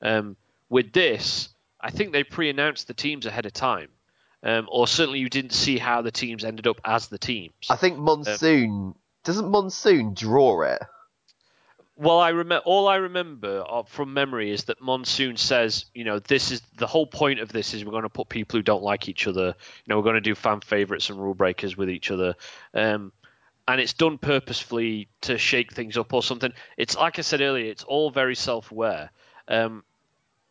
[0.01, 0.35] Um,
[0.69, 3.89] with this, I think they pre-announced the teams ahead of time,
[4.43, 7.53] um, or certainly you didn't see how the teams ended up as the teams.
[7.69, 10.81] I think Monsoon um, doesn't Monsoon draw it.
[11.97, 16.19] Well, I remember all I remember of, from memory is that Monsoon says, you know,
[16.19, 18.83] this is the whole point of this is we're going to put people who don't
[18.83, 19.45] like each other.
[19.45, 22.35] You know, we're going to do fan favorites and rule breakers with each other.
[22.73, 23.13] Um,
[23.67, 26.53] and it's done purposefully to shake things up or something.
[26.77, 29.09] It's like I said earlier, it's all very self-aware.
[29.47, 29.83] Um,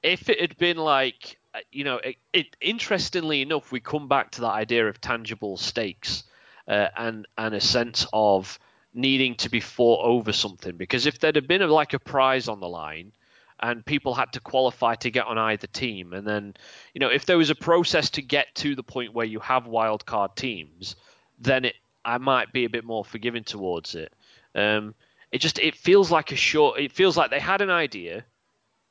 [0.03, 1.39] if it had been like
[1.71, 6.25] you know, it, it, interestingly enough, we come back to that idea of tangible stakes
[6.69, 8.59] uh, and and a sense of
[8.93, 10.77] needing to be fought over something.
[10.77, 13.13] Because if there'd have been a, like a prize on the line,
[13.61, 16.55] and people had to qualify to get on either team, and then
[16.93, 19.67] you know, if there was a process to get to the point where you have
[19.67, 20.97] wild card teams,
[21.39, 24.13] then it I might be a bit more forgiving towards it.
[24.55, 24.95] Um,
[25.33, 26.81] it just it feels like a short.
[26.81, 28.25] It feels like they had an idea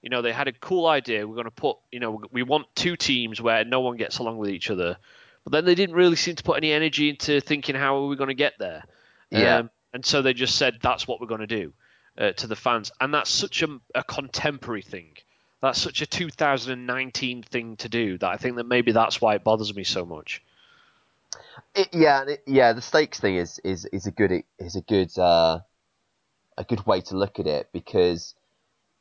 [0.03, 1.25] you know, they had a cool idea.
[1.25, 4.37] We're going to put, you know, we want two teams where no one gets along
[4.37, 4.97] with each other.
[5.45, 8.17] But then they didn't really seem to put any energy into thinking how are we
[8.17, 8.83] going to get there.
[9.31, 9.57] Yeah.
[9.57, 11.73] Um, and so they just said that's what we're going to do
[12.17, 15.15] uh, to the fans, and that's such a, a contemporary thing.
[15.61, 19.45] That's such a 2019 thing to do that I think that maybe that's why it
[19.45, 20.43] bothers me so much.
[21.75, 22.73] It, yeah, it, yeah.
[22.73, 25.59] The stakes thing is is is a good is a good uh,
[26.57, 28.35] a good way to look at it because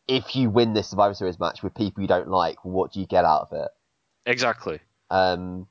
[0.09, 3.07] if you win this Survivor Series match with people you don't like, what do you
[3.07, 3.71] get out of it?
[4.27, 4.81] Exactly.
[5.11, 5.67] Um,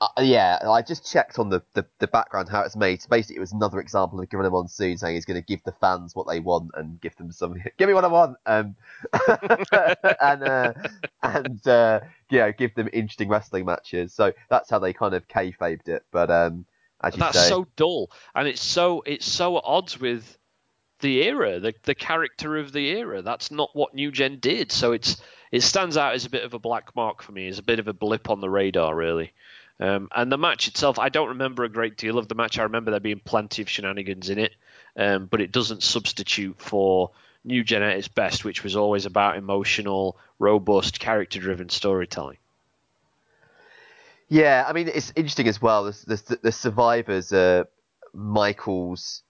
[0.00, 3.00] uh, yeah, I just checked on the, the, the, background how it's made.
[3.00, 5.72] So basically, it was another example of Gorilla Monsoon saying he's going to give the
[5.72, 7.54] fans what they want and give them some.
[7.78, 8.76] Give me what I want, um,
[10.20, 10.72] and uh,
[11.22, 14.12] and uh, yeah, give them interesting wrestling matches.
[14.12, 16.04] So that's how they kind of kayfabed it.
[16.10, 16.66] But um,
[17.00, 20.36] as you that's say, so dull, and it's so it's so at odds with
[21.00, 23.22] the era, the the character of the era.
[23.22, 24.72] That's not what New Gen did.
[24.72, 25.22] So it's
[25.52, 27.78] it stands out as a bit of a black mark for me, as a bit
[27.78, 29.32] of a blip on the radar, really.
[29.78, 32.58] Um, and the match itself, I don't remember a great deal of the match.
[32.58, 34.54] I remember there being plenty of shenanigans in it,
[34.96, 37.10] um, but it doesn't substitute for
[37.44, 42.38] New Gen at its best, which was always about emotional, robust, character-driven storytelling.
[44.28, 45.84] Yeah, I mean it's interesting as well.
[45.84, 47.64] The, the, the survivors, uh,
[48.12, 49.22] Michaels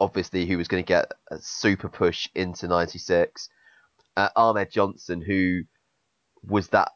[0.00, 3.48] obviously who was going to get a super push into 96.
[4.16, 5.62] Uh, Ahmed Johnson, who
[6.42, 6.92] was that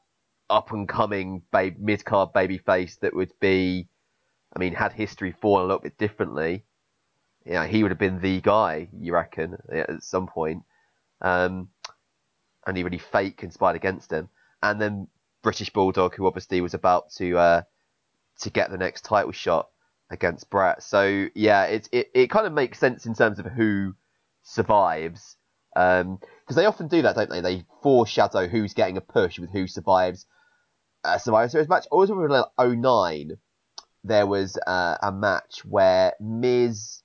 [0.50, 1.42] up and coming
[1.78, 3.88] mid card baby face that would be,
[4.54, 6.64] I mean, had history fallen a little bit differently.
[7.46, 10.64] Yeah, he would have been the guy, you reckon, at some point.
[11.22, 11.68] Um,
[12.66, 14.28] and he really fate conspired against him.
[14.62, 15.08] And then
[15.42, 17.62] British Bulldog, who obviously was about to uh,
[18.40, 19.68] to get the next title shot
[20.10, 20.82] against Bret.
[20.82, 23.94] So yeah, it, it, it kind of makes sense in terms of who
[24.42, 25.36] survives.
[25.74, 27.40] Because um, they often do that, don't they?
[27.40, 30.26] They foreshadow who's getting a push with who survives
[31.04, 31.86] a Survivor Series match.
[31.86, 33.38] I always remember in 09,
[34.04, 37.02] there was uh, a match where Miz,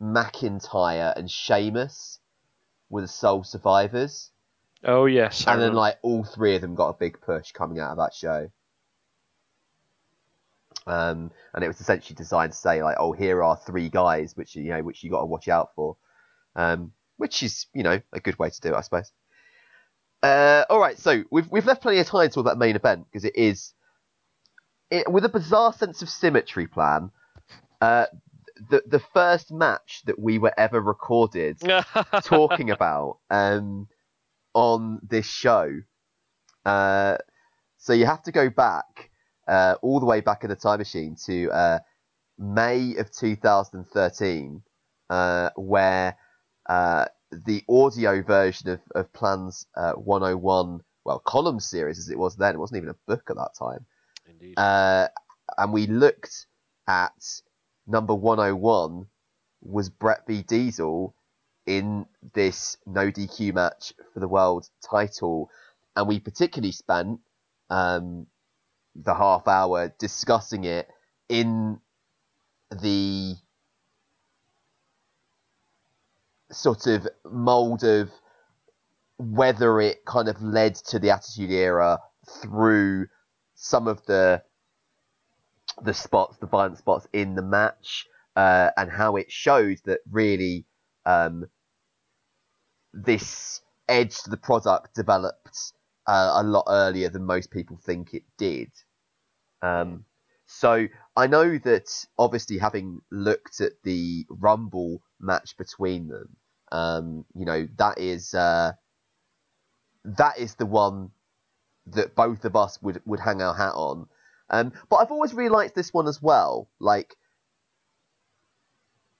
[0.00, 2.20] McIntyre, and Sheamus
[2.90, 4.30] were the sole survivors.
[4.84, 7.78] Oh yes, I and then like all three of them got a big push coming
[7.78, 8.50] out of that show.
[10.86, 14.54] Um, and it was essentially designed to say like, oh, here are three guys which
[14.54, 15.96] you know which you got to watch out for,
[16.54, 19.10] um, which is you know a good way to do it, I suppose.
[20.24, 23.26] Uh, all right, so we've we've left plenty of time to that main event because
[23.26, 23.74] it is
[24.90, 27.10] it, with a bizarre sense of symmetry plan.
[27.82, 28.06] Uh,
[28.70, 31.60] the the first match that we were ever recorded
[32.24, 33.86] talking about um,
[34.54, 35.82] on this show.
[36.64, 37.18] Uh,
[37.76, 39.10] so you have to go back
[39.46, 41.78] uh, all the way back in the time machine to uh,
[42.38, 44.62] May of 2013,
[45.10, 46.16] uh, where
[46.66, 47.04] uh,
[47.44, 52.54] the audio version of, of Plans uh, 101, well, column series as it was then,
[52.54, 53.86] it wasn't even a book at that time.
[54.28, 54.58] Indeed.
[54.58, 55.08] Uh,
[55.58, 56.46] and we looked
[56.88, 57.12] at
[57.86, 59.06] number 101
[59.62, 61.14] was Bret v Diesel
[61.66, 65.50] in this no DQ match for the world title.
[65.96, 67.20] And we particularly spent
[67.70, 68.26] um,
[68.94, 70.88] the half hour discussing it
[71.28, 71.80] in
[72.70, 73.36] the
[76.54, 78.10] sort of mold of
[79.18, 81.98] whether it kind of led to the Attitude Era
[82.42, 83.06] through
[83.54, 84.42] some of the
[85.82, 90.66] the spots, the violent spots in the match, uh, and how it shows that really
[91.04, 91.46] um,
[92.92, 95.72] this edge to the product developed
[96.06, 98.70] uh, a lot earlier than most people think it did.
[99.62, 100.04] Um,
[100.46, 100.86] so
[101.16, 106.36] I know that obviously having looked at the Rumble match between them,
[106.74, 108.72] um, you know that is uh,
[110.04, 111.10] that is the one
[111.86, 114.08] that both of us would would hang our hat on.
[114.50, 116.68] Um, but I've always really liked this one as well.
[116.80, 117.16] Like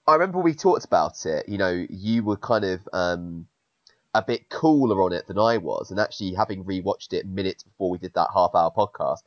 [0.05, 1.47] I remember we talked about it.
[1.47, 3.47] You know, you were kind of um,
[4.13, 7.89] a bit cooler on it than I was, and actually having rewatched it minutes before
[7.89, 9.21] we did that half hour podcast,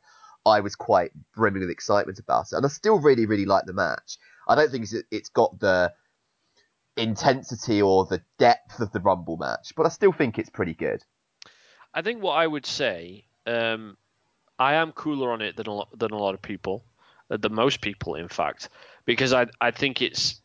[0.45, 3.73] I was quite brimming with excitement about it, and I still really, really like the
[3.73, 4.17] match.
[4.47, 5.91] I don't think it's, it's got the
[7.01, 11.03] intensity or the depth of the Rumble match, but I still think it's pretty good.
[11.93, 13.97] I think what I would say um,
[14.57, 16.83] I am cooler on it than a lot, than a lot of people,
[17.31, 18.69] uh, than most people, in fact,
[19.05, 20.41] because I I think it's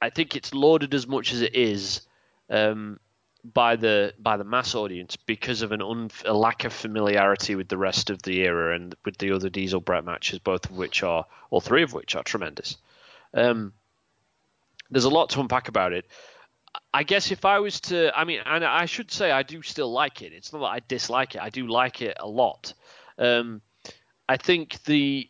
[0.00, 2.02] I think it's lauded as much as it is
[2.50, 3.00] um,
[3.42, 7.68] by the by the mass audience because of an un, a lack of familiarity with
[7.68, 11.02] the rest of the era and with the other Diesel Bret matches, both of which
[11.02, 12.76] are, or three of which are tremendous.
[13.32, 13.72] Um,
[14.90, 16.06] there's a lot to unpack about it.
[16.92, 19.92] I guess if I was to, I mean, and I should say I do still
[19.92, 20.32] like it.
[20.32, 21.40] It's not that I dislike it.
[21.40, 22.74] I do like it a lot.
[23.18, 23.62] Um,
[24.28, 25.28] I think the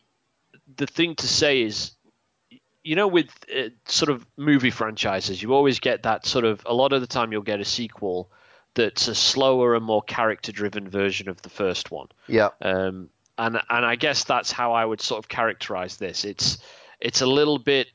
[0.77, 1.91] the thing to say is
[2.85, 6.61] you know, with uh, sort of movie franchises, you always get that sort of.
[6.67, 8.29] A lot of the time, you'll get a sequel
[8.75, 12.07] that's a slower and more character-driven version of the first one.
[12.27, 12.49] Yeah.
[12.61, 16.23] Um, and and I guess that's how I would sort of characterize this.
[16.23, 16.59] It's
[16.99, 17.87] it's a little bit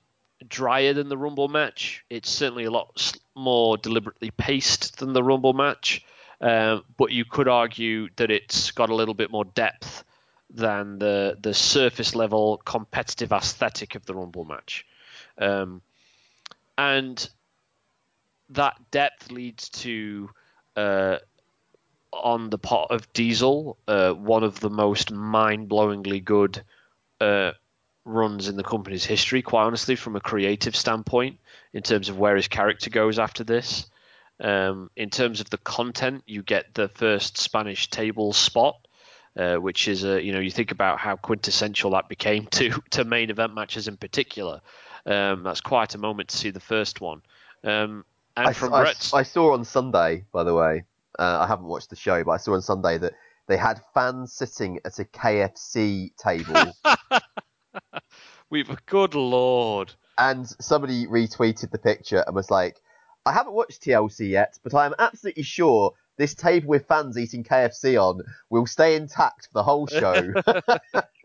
[0.48, 2.04] drier than the Rumble match.
[2.10, 6.04] It's certainly a lot more deliberately paced than the Rumble match.
[6.40, 10.04] Um, but you could argue that it's got a little bit more depth
[10.52, 14.86] than the the surface level competitive aesthetic of the Rumble match,
[15.38, 15.82] um,
[16.78, 17.28] and
[18.48, 20.30] that depth leads to
[20.76, 21.18] uh,
[22.12, 26.62] on the part of Diesel uh, one of the most mind-blowingly good
[27.20, 27.52] uh,
[28.10, 29.42] runs in the company's history.
[29.42, 31.38] Quite honestly, from a creative standpoint,
[31.72, 33.86] in terms of where his character goes after this.
[34.40, 38.76] Um, in terms of the content, you get the first Spanish table spot,
[39.36, 43.04] uh, which is a you know you think about how quintessential that became to to
[43.04, 44.60] main event matches in particular.
[45.06, 47.22] Um, that's quite a moment to see the first one.
[47.64, 48.04] Um,
[48.36, 50.84] and I, from I, Bret's, I saw on Sunday, by the way.
[51.18, 53.12] Uh, I haven't watched the show, but I saw on Sunday that
[53.46, 56.72] they had fans sitting at a KFC table.
[58.50, 59.92] we've good lord.
[60.18, 62.80] And somebody retweeted the picture and was like,
[63.24, 67.44] I haven't watched TLC yet, but I am absolutely sure this table with fans eating
[67.44, 70.32] KFC on will stay intact for the whole show.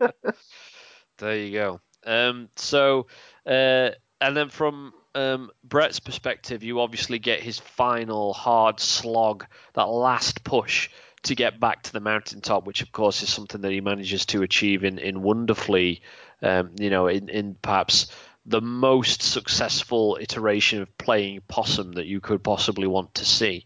[1.18, 1.80] there you go.
[2.06, 3.06] Um, so,
[3.44, 3.90] uh,
[4.20, 10.44] and then from um, Bret's perspective, you obviously get his final hard slog, that last
[10.44, 10.90] push
[11.24, 14.42] to get back to the mountaintop, which of course is something that he manages to
[14.42, 16.02] achieve in, in wonderfully,
[16.42, 18.08] um, you know, in, in perhaps
[18.46, 23.64] the most successful iteration of playing possum that you could possibly want to see.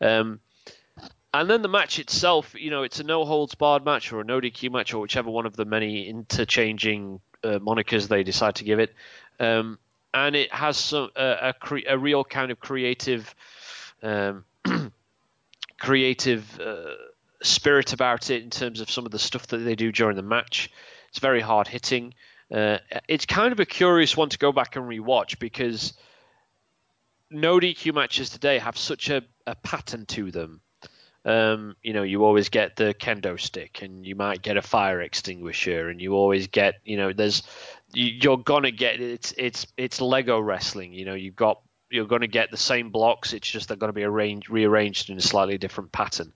[0.00, 0.40] Um,
[1.34, 4.24] and then the match itself, you know, it's a no holds barred match or a
[4.24, 8.64] no DQ match or whichever one of the many interchanging uh, monikers they decide to
[8.64, 8.94] give it.
[9.40, 9.78] Um,
[10.14, 13.34] and it has some uh, a, cre- a real kind of creative,
[14.02, 14.44] um,
[15.78, 16.92] creative uh,
[17.42, 20.22] spirit about it in terms of some of the stuff that they do during the
[20.22, 20.70] match.
[21.12, 22.14] It's very hard hitting.
[22.52, 25.94] Uh, it's kind of a curious one to go back and rewatch because
[27.30, 30.60] no DQ matches today have such a, a pattern to them
[31.24, 35.00] um, you know, you always get the kendo stick, and you might get a fire
[35.00, 37.42] extinguisher, and you always get, you know, there's,
[37.92, 40.92] you're gonna get it's it's it's Lego wrestling.
[40.92, 41.60] You know, you've got
[41.90, 43.32] you're gonna get the same blocks.
[43.32, 46.32] It's just they're gonna be arranged rearranged in a slightly different pattern.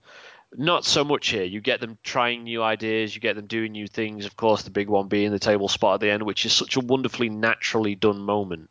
[0.55, 1.43] Not so much here.
[1.43, 3.13] You get them trying new ideas.
[3.13, 4.25] You get them doing new things.
[4.25, 6.77] Of course, the big one being the table spot at the end, which is such
[6.77, 8.69] a wonderfully naturally done moment.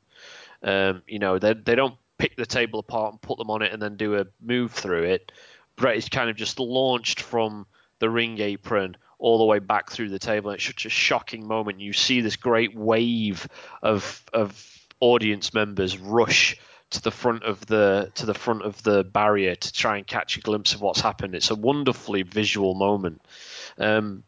[0.63, 3.73] Um, you know, they they don't pick the table apart and put them on it
[3.73, 5.31] and then do a move through it
[5.77, 7.67] Bret is kind of just launched from
[7.99, 10.51] the ring apron all the way back through the table.
[10.51, 11.81] And It's such a shocking moment.
[11.81, 13.47] You see this great wave
[13.83, 16.57] of of audience members rush
[16.91, 20.37] to the front of the to the front of the barrier to try and catch
[20.37, 21.35] a glimpse of what's happened.
[21.35, 23.21] It's a wonderfully visual moment.
[23.79, 24.23] Um,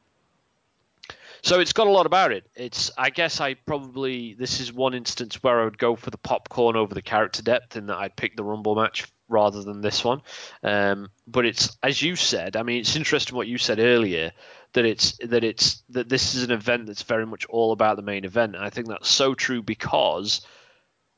[1.43, 2.45] so it's got a lot about it.
[2.57, 6.19] It's I guess I probably this is one instance where I would go for the
[6.19, 10.03] popcorn over the character depth in that I'd pick the Rumble match rather than this
[10.05, 10.23] one.
[10.63, 12.57] Um, but it's as you said.
[12.57, 14.33] I mean, it's interesting what you said earlier
[14.73, 18.03] that it's that it's that this is an event that's very much all about the
[18.03, 18.57] main event.
[18.57, 20.41] And I think that's so true because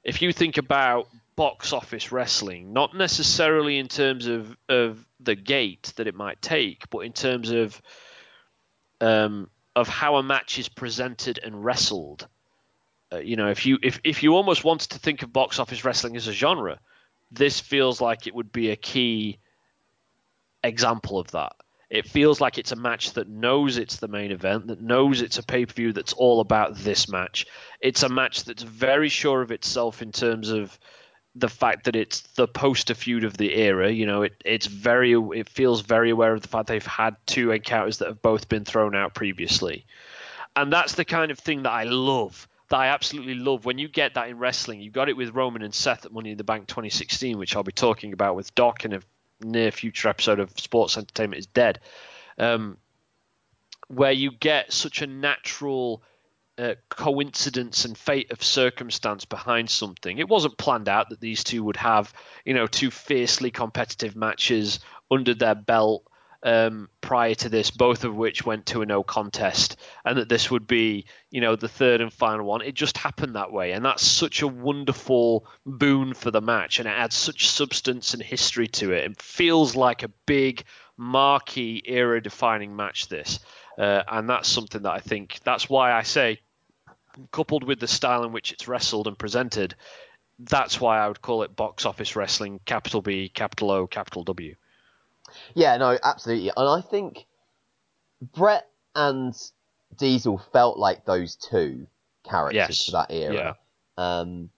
[0.05, 5.93] if you think about box office wrestling, not necessarily in terms of of the gate
[5.97, 7.81] that it might take, but in terms of
[9.01, 12.27] um, of how a match is presented and wrestled.
[13.13, 15.85] Uh, you know, if you if if you almost wanted to think of box office
[15.85, 16.79] wrestling as a genre,
[17.31, 19.39] this feels like it would be a key
[20.63, 21.53] example of that.
[21.89, 25.39] It feels like it's a match that knows it's the main event, that knows it's
[25.39, 27.47] a pay per view that's all about this match.
[27.81, 30.79] It's a match that's very sure of itself in terms of
[31.35, 33.91] the fact that it's the poster feud of the era.
[33.91, 37.53] You know, it it's very it feels very aware of the fact they've had two
[37.53, 39.87] encounters that have both been thrown out previously,
[40.57, 43.65] and that's the kind of thing that I love that I absolutely love.
[43.65, 46.31] When you get that in wrestling, you got it with Roman and Seth at Money
[46.31, 49.01] in the Bank 2016, which I'll be talking about with Doc in a
[49.43, 51.81] near future episode of Sports Entertainment is Dead.
[52.39, 52.79] Um,
[53.89, 56.03] where you get such a natural
[56.89, 60.19] coincidence and fate of circumstance behind something.
[60.19, 62.13] It wasn't planned out that these two would have,
[62.45, 64.81] you know, two fiercely competitive matches
[65.11, 66.05] under their belt
[66.43, 70.51] um, prior to this, both of which went to a no contest, and that this
[70.51, 72.63] would be, you know, the third and final one.
[72.63, 76.89] It just happened that way, and that's such a wonderful boon for the match, and
[76.89, 79.11] it adds such substance and history to it.
[79.11, 80.65] It feels like a big
[80.97, 83.09] marquee era-defining match.
[83.09, 83.41] This,
[83.79, 85.41] uh, and that's something that I think.
[85.45, 86.41] That's why I say,
[87.33, 89.75] coupled with the style in which it's wrestled and presented,
[90.39, 94.55] that's why I would call it box office wrestling, capital B, capital O, capital W.
[95.55, 96.51] Yeah, no, absolutely.
[96.57, 97.27] And I think
[98.21, 99.35] Bret and
[99.97, 101.87] Diesel felt like those two
[102.25, 102.87] characters Yes.
[102.87, 103.57] for that era.
[103.97, 104.51] Um,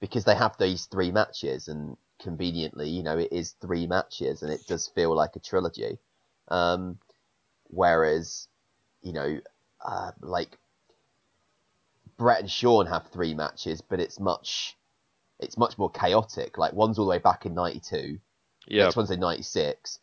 [0.00, 4.52] because they have these three matches, and conveniently, you know, it is three matches, and
[4.52, 5.98] it does feel like a trilogy.
[6.48, 6.98] Um,
[7.68, 8.48] whereas,
[9.02, 9.40] you know,
[9.84, 10.56] uh, like
[12.20, 14.76] Bret and Shawn have three matches, but it's much,
[15.38, 16.58] it's much more chaotic.
[16.58, 18.18] Like one's all the way back in '92,
[18.68, 19.98] Yeah, next one's in '96,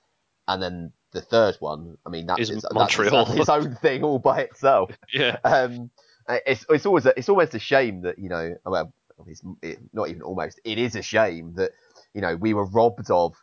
[0.48, 2.00] and then the third one.
[2.08, 3.28] I mean, that's, Is its, that's Montreal.
[3.30, 4.98] its, its own thing all by itself.
[5.14, 5.92] yeah, Um,
[6.28, 8.92] it's it's always a, it's almost a shame that you know, well,
[9.28, 10.60] it's it, not even almost.
[10.64, 11.70] It is a shame that
[12.16, 13.36] you know we were robbed of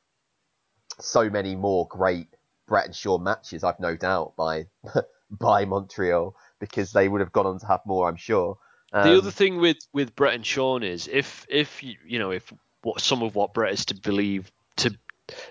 [0.99, 2.27] so many more great
[2.66, 3.62] Bret and Shawn matches.
[3.62, 4.66] I've no doubt by
[5.31, 8.09] by Montreal because they would have gone on to have more.
[8.09, 8.59] I'm sure.
[8.95, 12.30] Um, the other thing with with Bret and Shawn is if if you you know
[12.30, 14.97] if what some of what Bret is to believe to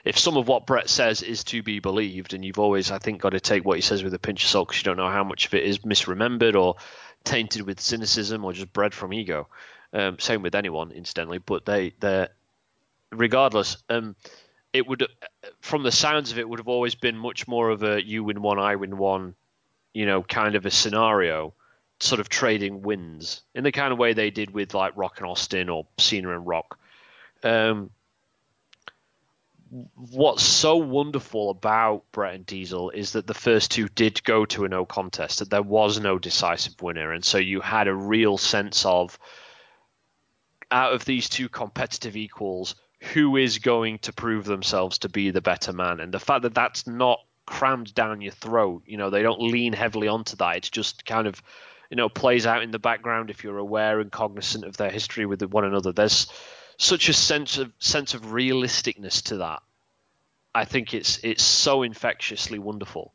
[0.05, 3.21] if some of what Bret says is to be believed, and you've always I think
[3.21, 5.09] got to take what he says with a pinch of salt because you don't know
[5.09, 6.75] how much of it is misremembered or
[7.25, 9.47] tainted with cynicism or just bred from ego.
[9.91, 12.27] Um, same with anyone, incidentally, but they they
[13.11, 13.77] regardless.
[13.89, 14.15] Um,
[14.71, 15.05] it would,
[15.61, 18.41] from the sounds of it, would have always been much more of a you win
[18.41, 19.35] one, I win one,
[19.93, 21.53] you know, kind of a scenario,
[22.03, 25.27] sort of trading wins in the kind of way they did with like Rock and
[25.27, 26.77] Austin or Cena and Rock.
[27.43, 27.89] Um,
[29.95, 34.65] what's so wonderful about Bret and Diesel is that the first two did go to
[34.65, 38.37] a no contest, that there was no decisive winner, and so you had a real
[38.37, 39.17] sense of
[40.69, 42.75] out of these two competitive equals,
[43.13, 45.99] who is going to prove themselves to be the better man?
[45.99, 49.73] And the fact that that's not crammed down your throat, you know, they don't lean
[49.73, 50.57] heavily onto that.
[50.57, 51.41] It's just kind of,
[51.93, 55.27] you know, plays out in the background if you're aware and cognizant of their history
[55.27, 55.91] with one another.
[55.91, 56.25] There's
[56.79, 59.61] such a sense of sense of realisticness to that.
[60.55, 63.13] I think it's it's so infectiously wonderful.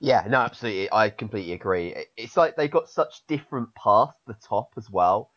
[0.00, 0.88] Yeah, no, absolutely.
[0.90, 2.06] I completely agree.
[2.16, 5.30] It's like they got such different paths to the top as well.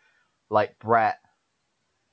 [0.49, 1.19] Like Bret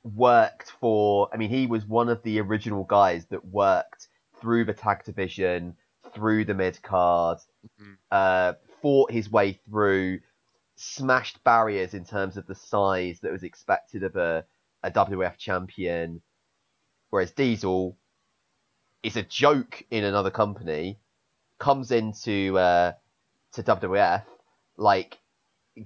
[0.04, 4.08] worked for, I mean, he was one of the original guys that worked
[4.38, 5.78] through the tag division,
[6.12, 7.38] through the mid card,
[7.80, 7.96] Mhm.
[8.10, 10.20] uh, fought his way through,
[10.76, 14.44] smashed barriers in terms of the size that was expected of a,
[14.82, 16.20] a WF champion.
[17.10, 17.96] Whereas Diesel
[19.02, 20.98] is a joke in another company,
[21.58, 22.92] comes into uh,
[23.52, 24.24] to WWF,
[24.76, 25.18] like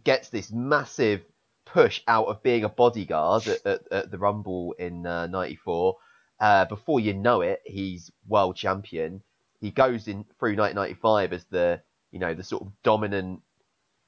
[0.04, 1.22] gets this massive
[1.64, 5.96] push out of being a bodyguard at, at, at the Rumble in '94.
[6.40, 9.22] Uh, before you know it, he's world champion.
[9.60, 11.80] He goes in through 1995 as the
[12.12, 13.40] you know the sort of dominant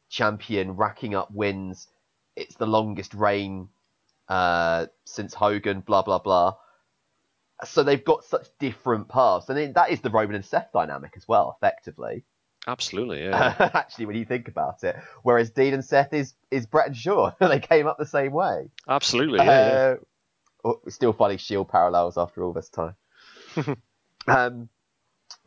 [0.08, 1.88] champion, racking up wins.
[2.36, 3.68] It's the longest reign
[4.28, 5.80] uh, since Hogan.
[5.80, 6.54] Blah blah blah.
[7.64, 11.14] So they've got such different paths, and it, that is the Roman and Seth dynamic
[11.16, 12.24] as well, effectively.
[12.66, 13.54] Absolutely, yeah.
[13.74, 17.34] Actually, when you think about it, whereas Dean and Seth is is Bret and Shawn,
[17.40, 18.70] they came up the same way.
[18.88, 19.44] Absolutely, yeah.
[19.44, 19.94] yeah.
[20.64, 22.96] Uh, oh, still finding Shield parallels after all this time.
[24.26, 24.68] um,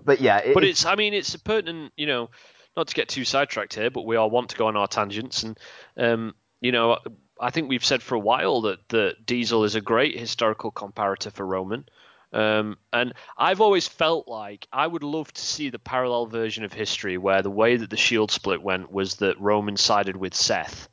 [0.03, 2.29] but yeah, it, but it's I mean it's a pertinent you know
[2.75, 5.43] not to get too sidetracked here, but we all want to go on our tangents
[5.43, 5.57] and
[5.97, 6.97] um, you know
[7.39, 11.31] I think we've said for a while that that Diesel is a great historical comparator
[11.31, 11.87] for Roman.
[12.33, 16.73] Um, and I've always felt like I would love to see the parallel version of
[16.73, 20.89] history where the way that the Shield split went was that Roman sided with Seth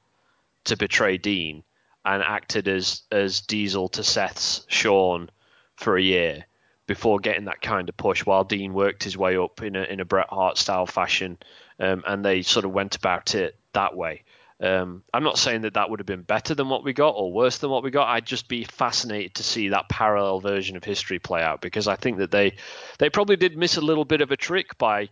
[0.65, 1.65] to betray Dean
[2.05, 5.29] and acted as as Diesel to Seth's Shawn
[5.77, 6.47] for a year
[6.87, 10.01] before getting that kind of push while Dean worked his way up in a in
[10.01, 11.39] a Bret Hart style fashion
[11.79, 14.25] um, and they sort of went about it that way.
[14.61, 17.33] Um, I'm not saying that that would have been better than what we got or
[17.33, 18.09] worse than what we got.
[18.09, 21.97] I'd just be fascinated to see that parallel version of history play out because I
[21.97, 22.57] think that they
[22.99, 25.09] they probably did miss a little bit of a trick by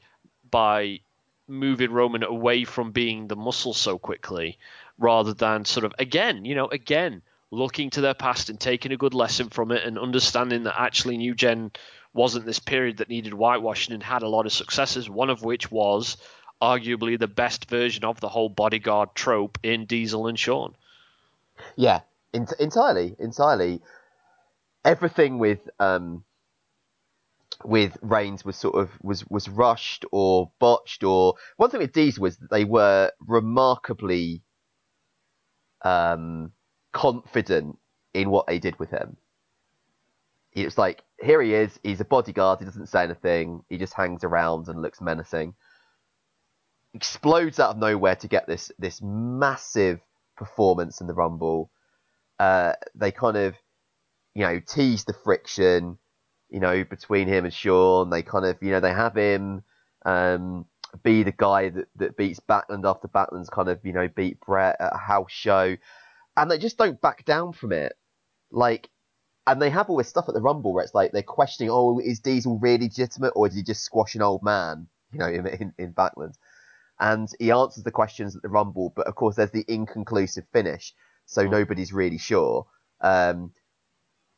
[0.51, 1.01] by
[1.49, 4.59] moving Roman away from being the muscle so quickly
[4.99, 8.97] rather than sort of again, you know, again looking to their past and taking a
[8.97, 11.71] good lesson from it and understanding that actually New Gen
[12.15, 15.71] wasn't this period that needed whitewashing and had a lot of successes, one of which
[15.71, 16.17] was
[16.63, 20.75] arguably the best version of the whole bodyguard trope in Diesel and Shawn.
[21.77, 22.01] Yeah,
[22.33, 23.83] entirely, entirely.
[24.85, 26.25] Everything with um,
[27.65, 32.23] with Reigns was sort of was was rushed or botched or one thing with Diesel
[32.23, 34.43] was that they were remarkably
[35.83, 36.53] um,
[36.93, 37.79] confident
[38.15, 39.17] in what they did with him.
[40.53, 44.23] It's like here he is, he's a bodyguard, he doesn't say anything, he just hangs
[44.23, 45.55] around and looks menacing.
[46.95, 50.01] Explodes out of nowhere to get this this massive
[50.37, 51.71] performance in the Rumble.
[52.39, 53.55] Uh, they kind of,
[54.35, 55.99] you know, tease the friction
[56.53, 58.11] you know, between him and Shawn.
[58.11, 59.65] They kind of, you know, they have him
[60.05, 60.67] um,
[61.03, 64.77] be the guy that, that beats Backlund after Backlund's kind of, you know, beat Bret
[64.79, 65.77] at a house show.
[66.37, 67.95] And they just don't back down from it.
[68.51, 68.89] Like,
[69.47, 71.99] and they have all this stuff at the Rumble where it's like they're questioning, oh,
[71.99, 75.47] is Diesel really legitimate or did he just squash an old man, you know, in,
[75.47, 76.35] in, in Backlund?
[77.01, 80.95] And he answers the questions at the Rumble, but of course there's the inconclusive finish,
[81.27, 81.51] so mm.
[81.51, 82.67] nobody's really sure.
[83.01, 83.53] Um,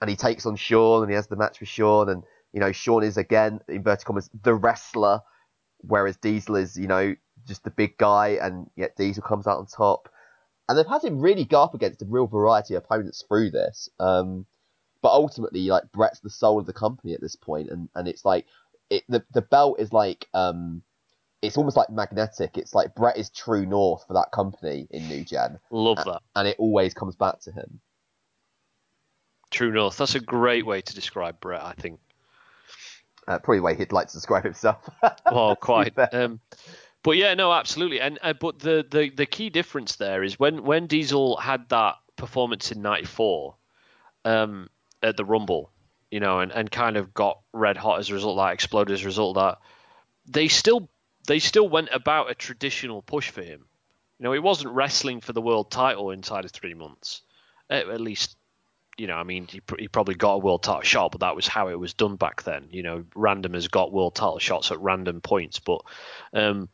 [0.00, 2.72] and he takes on Shawn and he has the match with Shawn and you know
[2.72, 5.20] Shawn is again inverted commas the wrestler,
[5.78, 7.14] whereas Diesel is you know
[7.46, 10.08] just the big guy and yet Diesel comes out on top.
[10.68, 13.88] And they've had him really go up against a real variety of opponents through this.
[14.00, 14.46] Um,
[15.02, 18.24] but ultimately, like Bret's the soul of the company at this point, and, and it's
[18.24, 18.46] like
[18.88, 20.82] it the the belt is like um,
[21.42, 22.56] it's almost like magnetic.
[22.56, 25.58] It's like Bret is true north for that company in New Gen.
[25.70, 27.80] Love that, and it always comes back to him.
[29.50, 29.98] True North.
[29.98, 31.62] That's a great way to describe Bret.
[31.62, 32.00] I think.
[33.28, 34.88] Uh, probably the way he'd like to describe himself.
[35.30, 35.92] well, quite.
[36.12, 36.40] Um,
[37.04, 38.00] but yeah, no, absolutely.
[38.00, 41.96] And uh, but the, the the key difference there is when when Diesel had that
[42.16, 43.54] performance in '94
[44.24, 44.70] um,
[45.02, 45.70] at the Rumble,
[46.10, 48.94] you know, and, and kind of got red hot as a result of that, exploded
[48.94, 49.58] as a result of that.
[50.26, 50.88] They still
[51.28, 53.66] they still went about a traditional push for him.
[54.18, 57.20] You know, he wasn't wrestling for the world title inside of three months,
[57.68, 58.36] at, at least
[58.96, 61.48] you know, I mean, he, he probably got a world title shot, but that was
[61.48, 62.68] how it was done back then.
[62.70, 65.82] You know, random has got world title shots at random points, but
[66.32, 66.68] um,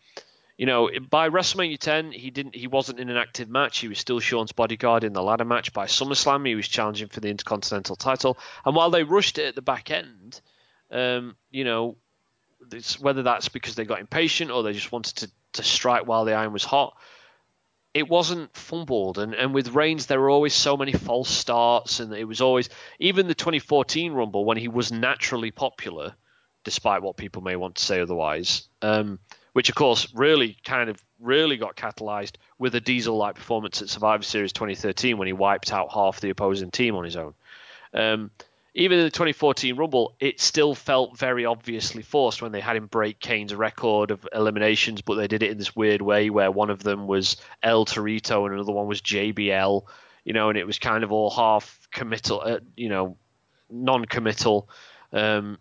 [0.61, 3.79] you know, by WrestleMania 10, he didn't, he wasn't in an active match.
[3.79, 5.73] He was still Shawn's bodyguard in the ladder match.
[5.73, 8.37] By SummerSlam, he was challenging for the Intercontinental title.
[8.67, 10.39] And while they rushed it at the back end,
[10.91, 11.97] um, you know,
[13.01, 16.35] whether that's because they got impatient or they just wanted to, to strike while the
[16.35, 16.95] iron was hot,
[17.95, 19.19] it wasn't fumbled.
[19.19, 22.69] And, and with Reigns, there were always so many false starts, and it was always
[22.99, 26.15] even the 2014 Rumble when he was naturally popular,
[26.65, 28.69] despite what people may want to say otherwise.
[28.83, 29.19] Um,
[29.53, 34.23] which of course really kind of really got catalyzed with a diesel-like performance at Survivor
[34.23, 37.35] Series 2013 when he wiped out half the opposing team on his own.
[37.93, 38.31] Um,
[38.75, 42.87] even in the 2014 Rumble, it still felt very obviously forced when they had him
[42.87, 46.71] break Kane's record of eliminations, but they did it in this weird way where one
[46.71, 49.83] of them was El Torito and another one was JBL,
[50.25, 53.17] you know, and it was kind of all half committal, uh, you know,
[53.71, 54.69] non-committal.
[55.13, 55.59] Um,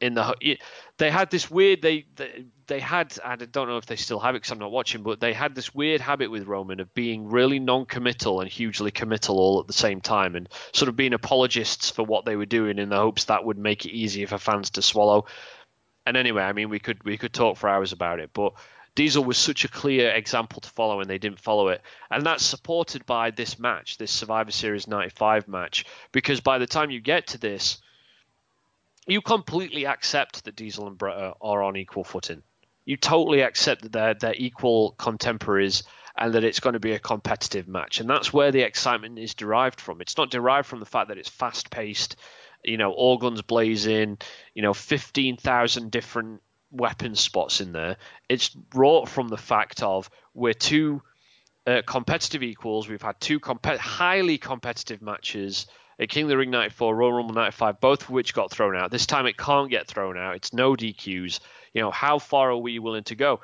[0.00, 0.58] in the
[0.98, 4.34] they had this weird they, they they had I don't know if they still have
[4.34, 7.28] it because I'm not watching, but they had this weird habit with Roman of being
[7.28, 11.90] really non-committal and hugely committal all at the same time, and sort of being apologists
[11.90, 14.70] for what they were doing in the hopes that would make it easier for fans
[14.70, 15.24] to swallow.
[16.06, 18.52] And anyway, I mean, we could we could talk for hours about it, but
[18.94, 21.80] Diesel was such a clear example to follow, and they didn't follow it.
[22.10, 26.90] And that's supported by this match, this Survivor Series 95 match, because by the time
[26.90, 27.78] you get to this,
[29.06, 32.42] you completely accept that Diesel and Bret are on equal footing
[32.88, 35.82] you totally accept that they're they're equal contemporaries
[36.16, 38.00] and that it's going to be a competitive match.
[38.00, 40.00] And that's where the excitement is derived from.
[40.00, 42.16] It's not derived from the fact that it's fast paced,
[42.64, 44.16] you know, all guns blazing,
[44.54, 47.98] you know, 15,000 different weapon spots in there.
[48.26, 51.02] It's brought from the fact of we're two
[51.66, 52.88] uh, competitive equals.
[52.88, 55.66] We've had two comp- highly competitive matches
[55.98, 58.90] at King of the Ring 94, Royal Rumble 95, both of which got thrown out.
[58.90, 60.36] This time it can't get thrown out.
[60.36, 61.40] It's no DQs.
[61.74, 63.40] You know, how far are we willing to go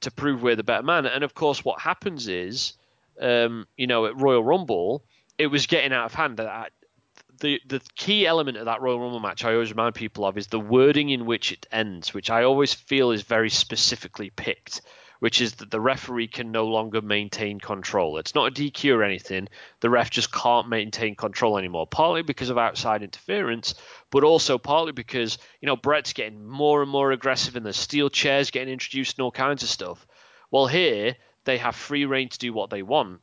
[0.00, 1.06] to prove we're the better man?
[1.06, 2.74] And of course, what happens is,
[3.20, 5.04] um, you know, at Royal Rumble,
[5.36, 6.38] it was getting out of hand.
[6.38, 10.48] The the key element of that Royal Rumble match I always remind people of is
[10.48, 14.80] the wording in which it ends, which I always feel is very specifically picked
[15.20, 18.18] which is that the referee can no longer maintain control.
[18.18, 19.48] It's not a DQ or anything.
[19.80, 23.74] The ref just can't maintain control anymore, partly because of outside interference,
[24.10, 28.10] but also partly because, you know, Bret's getting more and more aggressive and the steel
[28.10, 30.06] chairs getting introduced and all kinds of stuff.
[30.50, 33.20] Well, here they have free reign to do what they want.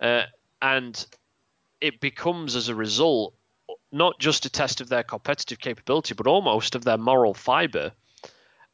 [0.00, 0.24] Uh,
[0.60, 1.06] and
[1.80, 3.34] it becomes, as a result,
[3.92, 7.92] not just a test of their competitive capability, but almost of their moral fiber.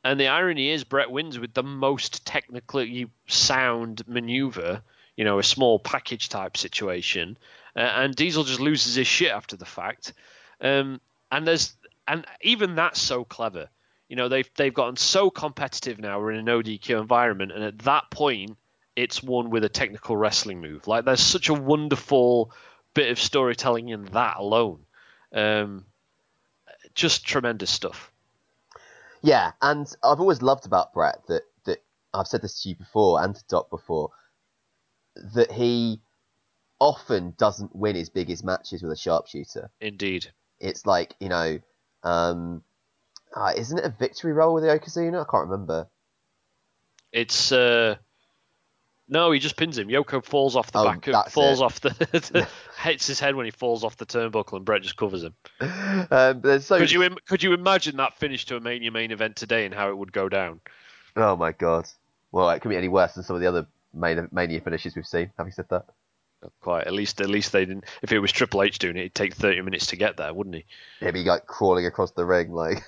[0.06, 4.82] And the irony is, Bret wins with the most technically sound maneuver,
[5.16, 7.36] you know, a small package type situation,
[7.74, 10.12] uh, and Diesel just loses his shit after the fact.
[10.60, 11.00] Um,
[11.32, 11.74] and there's
[12.06, 13.68] and even that's so clever.
[14.08, 16.20] You know, they've they've gotten so competitive now.
[16.20, 18.56] We're in an ODQ environment, and at that point,
[18.94, 20.86] it's won with a technical wrestling move.
[20.86, 22.52] Like there's such a wonderful
[22.94, 24.86] bit of storytelling in that alone.
[25.32, 25.84] Um,
[26.94, 28.12] just tremendous stuff.
[29.22, 33.22] Yeah, and I've always loved about Bret that that I've said this to you before
[33.22, 34.10] and to Doc before
[35.34, 36.00] that he
[36.78, 39.70] often doesn't win his biggest matches with a sharpshooter.
[39.80, 40.28] Indeed.
[40.60, 41.58] It's like you know,
[42.02, 42.62] um,
[43.34, 45.26] uh, isn't it a victory roll with the Yokozuna?
[45.26, 45.88] I can't remember.
[47.12, 47.96] It's uh,
[49.08, 49.88] no, he just pins him.
[49.88, 51.64] Yoko falls off the Oh, back, of, falls it.
[51.64, 52.48] off the,
[52.82, 55.34] hits his head when he falls off the turnbuckle, and Bret just covers him.
[56.10, 59.10] Um, but so Could you im- could you imagine that finish to a Mania main
[59.10, 60.60] event today and how it would go down?
[61.16, 61.88] Oh my god.
[62.32, 65.06] Well, it could be any worse than some of the other main, mania finishes we've
[65.06, 65.30] seen.
[65.38, 65.86] Having said that,
[66.42, 66.86] Not Quite.
[66.86, 67.84] At least at least they didn't.
[68.02, 70.56] If it was Triple H doing it, it'd take thirty minutes to get there, wouldn't
[70.56, 70.64] he?
[71.00, 72.82] he'd be like crawling across the ring, like,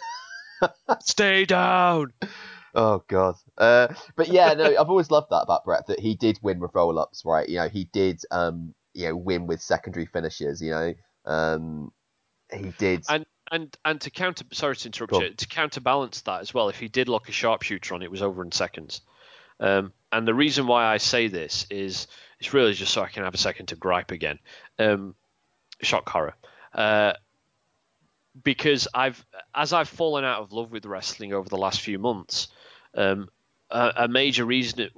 [1.00, 2.12] Stay down.
[2.74, 3.34] Oh god.
[3.56, 6.74] Uh, but yeah, no, I've always loved that about Bret that he did win with
[6.74, 7.48] roll ups, right?
[7.48, 10.60] You know, he did, um, you know, win with secondary finishes.
[10.60, 10.94] You know,
[11.24, 11.92] um,
[12.52, 13.04] he did.
[13.08, 15.22] And and and to counter, sorry to interrupt Go on.
[15.24, 18.22] you, to counterbalance that as well, if he did lock a sharpshooter on, it was
[18.22, 19.00] over in seconds.
[19.60, 22.06] Um, and the reason why I say this is
[22.38, 24.38] it's really just so I can have a second to gripe again.
[24.78, 25.14] Um,
[25.82, 26.34] shock horror.
[26.72, 27.14] Uh,
[28.44, 32.48] because I've as I've fallen out of love with wrestling over the last few months,
[32.98, 33.28] um,
[33.70, 34.92] a, a major reason it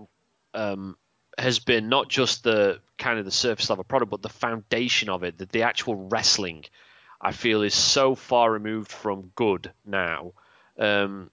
[0.55, 0.97] um,
[1.39, 5.23] has been not just the kind of the surface level product, but the foundation of
[5.23, 6.65] it, that the actual wrestling,
[7.21, 10.33] I feel is so far removed from good now.
[10.79, 11.31] Um,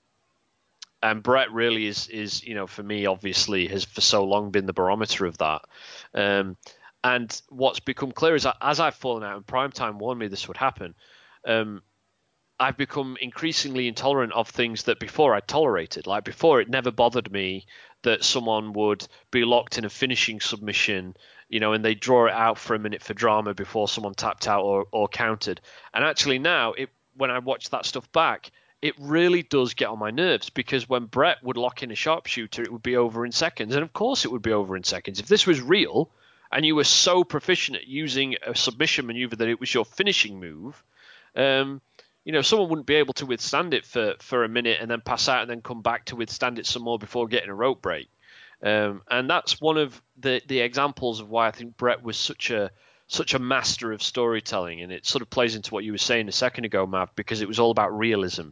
[1.01, 4.65] and Bret really is is you know for me obviously has for so long been
[4.65, 5.61] the barometer of that.
[6.13, 6.57] Um,
[7.03, 10.47] and what's become clear is that as I've fallen out, and Primetime warned me this
[10.47, 10.95] would happen.
[11.45, 11.82] Um,
[12.59, 16.07] I've become increasingly intolerant of things that before I tolerated.
[16.07, 17.67] Like before, it never bothered me
[18.01, 21.15] that someone would be locked in a finishing submission,
[21.49, 24.47] you know, and they draw it out for a minute for drama before someone tapped
[24.47, 25.61] out or, or countered.
[25.93, 28.51] And actually now, it when I watch that stuff back,
[28.81, 32.61] it really does get on my nerves because when Bret would lock in a sharpshooter,
[32.61, 33.73] it would be over in seconds.
[33.73, 35.19] And of course, it would be over in seconds.
[35.19, 36.11] If this was real
[36.51, 40.39] and you were so proficient at using a submission maneuver that it was your finishing
[40.39, 40.83] move,
[41.35, 41.81] um,
[42.28, 44.99] you know, someone wouldn't be able to withstand it for, for a minute and then
[44.99, 47.82] pass out and then come back to withstand it some more before getting a rope
[47.82, 48.09] break.
[48.61, 52.51] Um, and that's one of the, the examples of why I think Bret was such
[52.51, 52.69] a
[53.07, 56.28] such a master of storytelling, and it sort of plays into what you were saying
[56.28, 58.49] a second ago, Mav, because it was all about realism,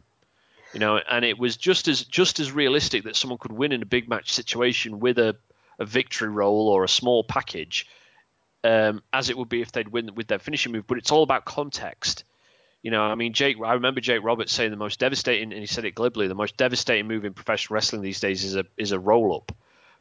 [0.72, 3.82] you know, and it was just as just as realistic that someone could win in
[3.82, 5.36] a big match situation with a,
[5.78, 7.86] a victory roll or a small package,
[8.64, 10.86] um, as it would be if they'd win with their finishing move.
[10.86, 12.24] But it's all about context.
[12.86, 13.56] You know, I mean, Jake.
[13.64, 16.28] I remember Jake Roberts saying the most devastating, and he said it glibly.
[16.28, 19.50] The most devastating move in professional wrestling these days is a is a roll up,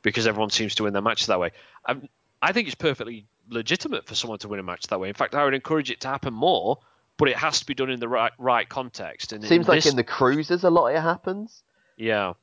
[0.03, 1.49] because everyone seems to win their matches that way.
[1.87, 1.95] i
[2.43, 5.07] I think it's perfectly legitimate for someone to win a match that way.
[5.07, 6.77] In fact, I would encourage it to happen more,
[7.17, 9.33] but it has to be done in the right right context.
[9.33, 11.63] And Seems in like this, in the cruisers a lot of it happens.
[11.97, 12.33] yeah.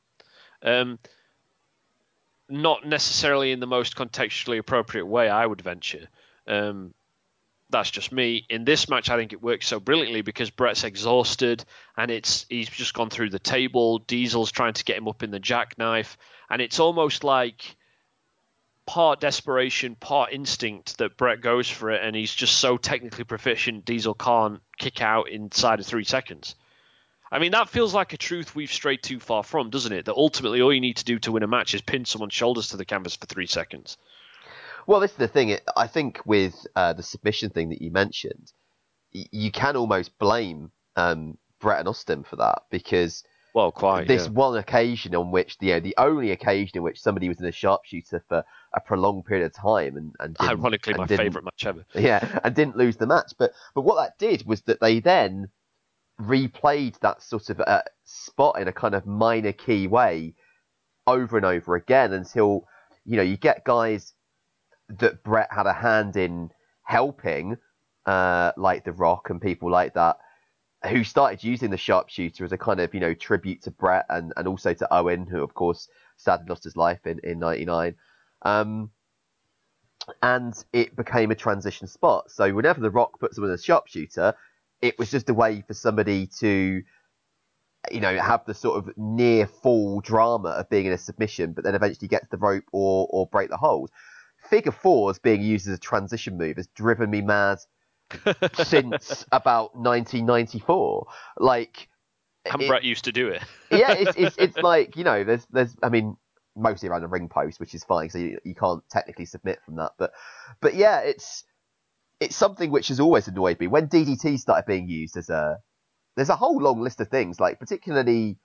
[0.61, 0.99] Um,
[2.49, 6.09] not necessarily in the most contextually appropriate way, I would venture.
[6.47, 6.93] Um,
[7.73, 8.45] that's just me.
[8.49, 11.65] In this match, I think it works so brilliantly because Bret's exhausted
[11.97, 13.99] and it's he's just gone through the table.
[13.99, 16.17] Diesel's trying to get him up in the jackknife,
[16.49, 17.75] and it's almost like
[18.85, 23.85] part desperation, part instinct that Bret goes for it, and he's just so technically proficient.
[23.85, 26.55] Diesel can't kick out inside of three seconds.
[27.31, 30.05] I mean, that feels like a truth we've strayed too far from, doesn't it?
[30.05, 32.67] That ultimately all you need to do to win a match is pin someone's shoulders
[32.69, 33.97] to the canvas for three seconds.
[34.87, 35.57] Well, this is the thing.
[35.75, 38.51] I think with uh, the submission thing that you mentioned,
[39.11, 43.23] you can almost blame um, Bret and Austin for that because
[43.53, 44.07] Well, quite.
[44.07, 44.31] this yeah.
[44.31, 47.45] one occasion on which the you know, the only occasion in which somebody was in
[47.45, 51.65] a sharpshooter for a prolonged period of time and, and Ironically, and my favourite match
[51.65, 51.85] ever.
[51.95, 53.33] yeah, and didn't lose the match.
[53.37, 55.49] But but what that did was that they then
[56.19, 60.33] replayed that sort of uh, spot in a kind of minor key way
[61.07, 62.65] over and over again until
[63.05, 64.13] you know you get guys
[64.89, 66.51] that Bret had a hand in
[66.83, 67.57] helping,
[68.05, 70.17] uh, like The Rock and people like that,
[70.89, 74.33] who started using the sharpshooter as a kind of you know tribute to Bret and,
[74.37, 77.95] and also to Owen, who of course sadly lost his life in in '99.
[78.43, 78.91] Um,
[80.21, 82.29] and it became a transition spot.
[82.29, 84.33] So whenever The Rock puts someone in a sharpshooter,
[84.81, 86.83] it was just a way for somebody to,
[87.91, 91.63] you know, have the sort of near fall drama of being in a submission, but
[91.63, 93.91] then eventually get to the rope or or break the hold.
[94.53, 97.57] Figure fours being used as a transition move has driven me mad
[98.53, 101.07] since about 1994.
[101.39, 101.89] Like,
[102.45, 103.41] and it- Bret used to do it.
[103.71, 106.17] yeah, it's, it's it's like you know, there's there's I mean,
[106.55, 109.77] mostly around the ring post, which is fine, so you, you can't technically submit from
[109.77, 109.93] that.
[109.97, 110.11] But
[110.61, 111.45] but yeah, it's
[112.19, 115.57] it's something which has always annoyed me when DDT started being used as a.
[116.15, 118.37] There's a whole long list of things, like particularly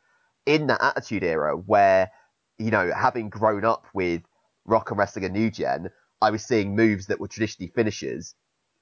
[0.47, 2.11] in that Attitude Era, where
[2.57, 4.23] you know, having grown up with
[4.69, 5.91] rock and wrestling and new gen,
[6.21, 8.35] I was seeing moves that were traditionally finishers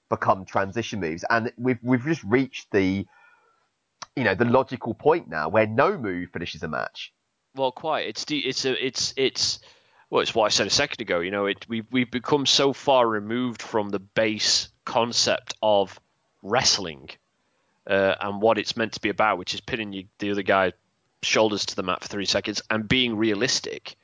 [0.09, 3.07] become transition moves, and we've we've just reached the
[4.15, 7.13] you know the logical point now where no move finishes a match.
[7.55, 8.07] Well, quite.
[8.07, 9.61] It's the, it's a it's it's
[10.11, 11.21] well, it's what I said a second ago.
[11.21, 15.99] You know, it we've we've become so far removed from the base concept of
[16.43, 17.11] wrestling
[17.87, 20.73] uh, and what it's meant to be about, which is pinning you, the other guy
[21.23, 23.97] shoulders to the mat for three seconds and being realistic.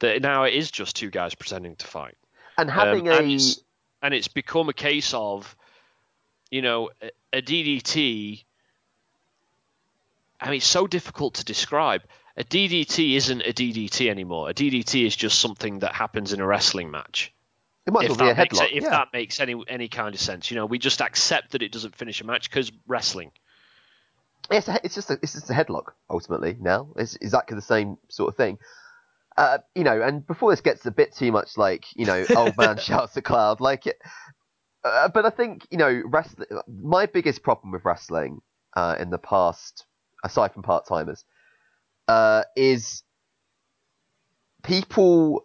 [0.00, 2.16] That now it is just two guys pretending to fight.
[2.56, 3.60] And having Um, a and, it's,
[4.02, 5.56] and it's become a case of,
[6.50, 8.44] you know, a, a DDT.
[10.40, 12.02] I mean, it's so difficult to describe.
[12.36, 14.48] A DDT isn't a DDT anymore.
[14.50, 17.32] A DDT is just something that happens in a wrestling match.
[17.86, 18.70] it might If, well be a makes, headlock.
[18.70, 18.90] if yeah.
[18.90, 21.96] that makes any any kind of sense, you know, we just accept that it doesn't
[21.96, 23.32] finish a match because wrestling.
[24.50, 26.56] It's, a, it's just a, it's just a headlock ultimately.
[26.60, 28.58] Now it's exactly the same sort of thing.
[29.38, 32.56] Uh, you know, and before this gets a bit too much like you know, old
[32.56, 33.96] man shouts at cloud, like it.
[34.84, 36.48] Uh, but I think you know, wrestling.
[36.66, 38.42] My biggest problem with wrestling
[38.74, 39.86] uh, in the past,
[40.24, 41.24] aside from part timers,
[42.08, 43.04] uh, is
[44.64, 45.44] people.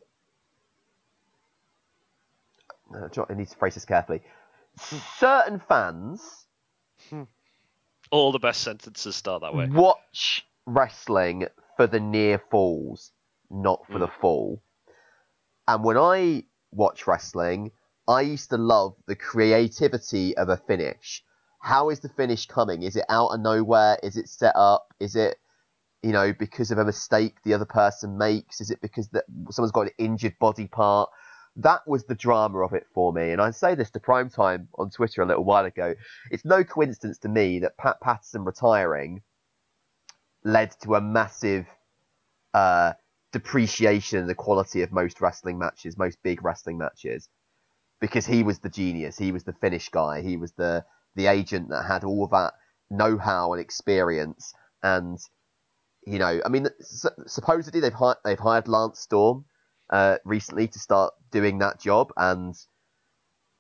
[2.93, 4.21] Uh, I need to phrase this carefully.
[5.19, 6.43] Certain fans
[8.11, 9.67] All the best sentences start that way.
[9.67, 13.11] watch wrestling for the near falls,
[13.54, 14.62] not for the fall.
[15.68, 17.72] And when I watch wrestling,
[18.08, 21.24] I used to love the creativity of a finish.
[21.62, 22.84] How is the finish coming?
[22.84, 23.97] Is it out of nowhere?
[24.04, 24.93] Is it set up?
[24.99, 25.38] Is it,
[26.01, 28.60] you know, because of a mistake the other person makes?
[28.60, 31.10] Is it because that someone's got an injured body part?
[31.56, 33.32] That was the drama of it for me.
[33.32, 35.93] And I say this to Primetime on Twitter a little while ago.
[36.32, 39.22] It's no coincidence to me that Pat Patterson retiring
[40.43, 41.66] led to a massive
[42.54, 42.93] uh,
[43.34, 47.27] depreciation in the quality of most wrestling matches, most big wrestling matches,
[47.99, 51.69] because he was the genius, he was the finish guy, he was the the agent
[51.69, 52.53] that had all that
[52.89, 55.19] know-how and experience, and
[56.05, 56.67] you know, I mean,
[57.27, 59.45] supposedly they've hired they've hired Lance Storm
[59.89, 62.55] uh, recently to start doing that job, and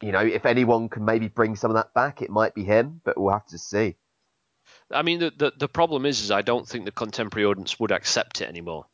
[0.01, 3.01] you know, if anyone can maybe bring some of that back, it might be him,
[3.03, 3.95] but we'll have to see.
[4.91, 7.91] I mean, the, the the problem is, is I don't think the contemporary audience would
[7.91, 8.85] accept it anymore.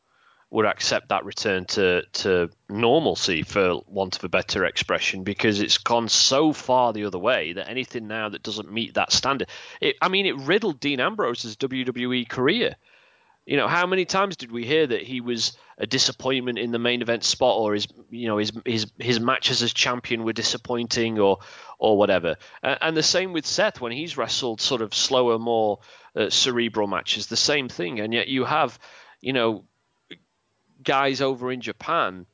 [0.52, 5.78] Would accept that return to to normalcy, for want of a better expression, because it's
[5.78, 9.48] gone so far the other way that anything now that doesn't meet that standard,
[9.80, 12.74] it, I mean, it riddled Dean Ambrose's WWE career.
[13.46, 16.78] You know, how many times did we hear that he was a disappointment in the
[16.78, 21.18] main event spot, or his, you know, his his his matches as champion were disappointing,
[21.18, 21.38] or
[21.78, 22.36] or whatever.
[22.62, 25.78] And, the same with Seth when he's wrestled sort of slower, more
[26.14, 27.28] uh, cerebral matches.
[27.28, 28.78] The same thing, and yet you have,
[29.20, 29.64] you know,
[30.82, 32.26] guys over in Japan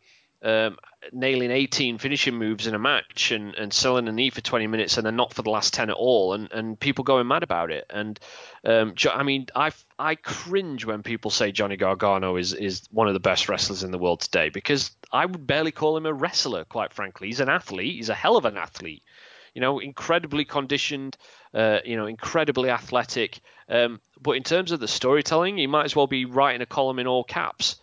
[0.43, 0.77] um,
[1.13, 4.97] nailing 18 finishing moves in a match and, and selling a knee for 20 minutes
[4.97, 7.71] and then not for the last 10 at all and, and people going mad about
[7.71, 7.87] it.
[7.91, 8.19] And
[8.65, 13.15] um, I mean I, I cringe when people say Johnny Gargano is, is one of
[13.15, 16.65] the best wrestlers in the world today because I would barely call him a wrestler
[16.65, 17.29] quite frankly.
[17.29, 17.97] He's an athlete.
[17.97, 19.03] He's a hell of an athlete.
[19.55, 21.17] You know incredibly conditioned
[21.55, 23.41] uh, you know incredibly athletic.
[23.69, 26.99] Um, but in terms of the storytelling he might as well be writing a column
[26.99, 27.77] in all caps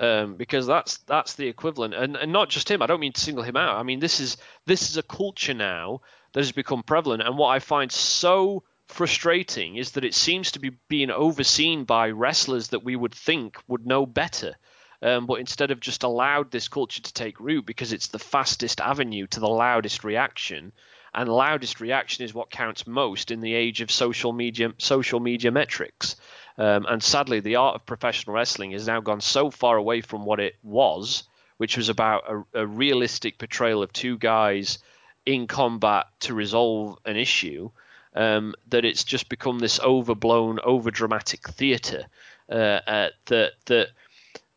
[0.00, 2.82] um, because that's that's the equivalent, and and not just him.
[2.82, 3.76] I don't mean to single him out.
[3.76, 4.36] I mean this is
[4.66, 6.00] this is a culture now
[6.32, 10.60] that has become prevalent, and what I find so frustrating is that it seems to
[10.60, 14.56] be being overseen by wrestlers that we would think would know better.
[15.00, 18.80] Um, but instead of just allowed this culture to take root because it's the fastest
[18.80, 20.72] avenue to the loudest reaction,
[21.14, 25.50] and loudest reaction is what counts most in the age of social media social media
[25.50, 26.16] metrics.
[26.58, 30.24] Um, and sadly, the art of professional wrestling has now gone so far away from
[30.24, 31.24] what it was,
[31.56, 34.78] which was about a, a realistic portrayal of two guys
[35.24, 37.70] in combat to resolve an issue,
[38.14, 42.04] um, that it's just become this overblown, overdramatic theatre
[42.50, 43.88] uh, uh, that that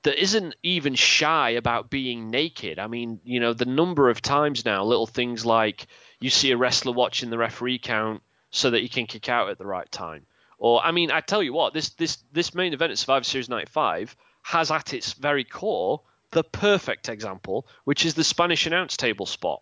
[0.03, 2.77] that isn't even shy about being naked.
[2.77, 5.87] I mean, you know, the number of times now, little things like
[6.19, 8.21] you see a wrestler watching the referee count
[8.51, 10.25] so that he can kick out at the right time.
[10.57, 13.49] Or I mean, I tell you what, this this this main event at Survivor Series
[13.49, 16.01] 95 has at its very core
[16.31, 19.61] the perfect example, which is the Spanish announce table spot.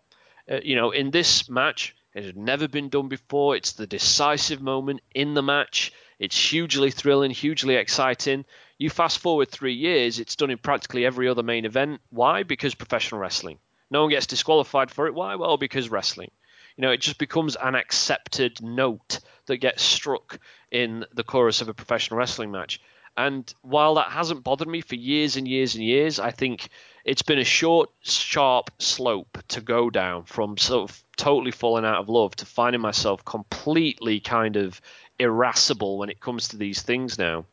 [0.51, 3.55] Uh, you know, in this match, it had never been done before.
[3.55, 5.93] It's the decisive moment in the match.
[6.19, 8.45] It's hugely thrilling, hugely exciting.
[8.77, 12.01] You fast forward three years, it's done in practically every other main event.
[12.09, 12.43] Why?
[12.43, 13.59] Because professional wrestling.
[13.89, 15.13] No one gets disqualified for it.
[15.13, 15.35] Why?
[15.35, 16.31] Well, because wrestling.
[16.75, 20.39] You know, it just becomes an accepted note that gets struck
[20.71, 22.79] in the chorus of a professional wrestling match.
[23.15, 26.69] And while that hasn't bothered me for years and years and years, I think
[27.05, 31.99] it's been a short, sharp slope to go down from sort of totally falling out
[31.99, 34.81] of love to finding myself completely kind of
[35.19, 37.45] irascible when it comes to these things now.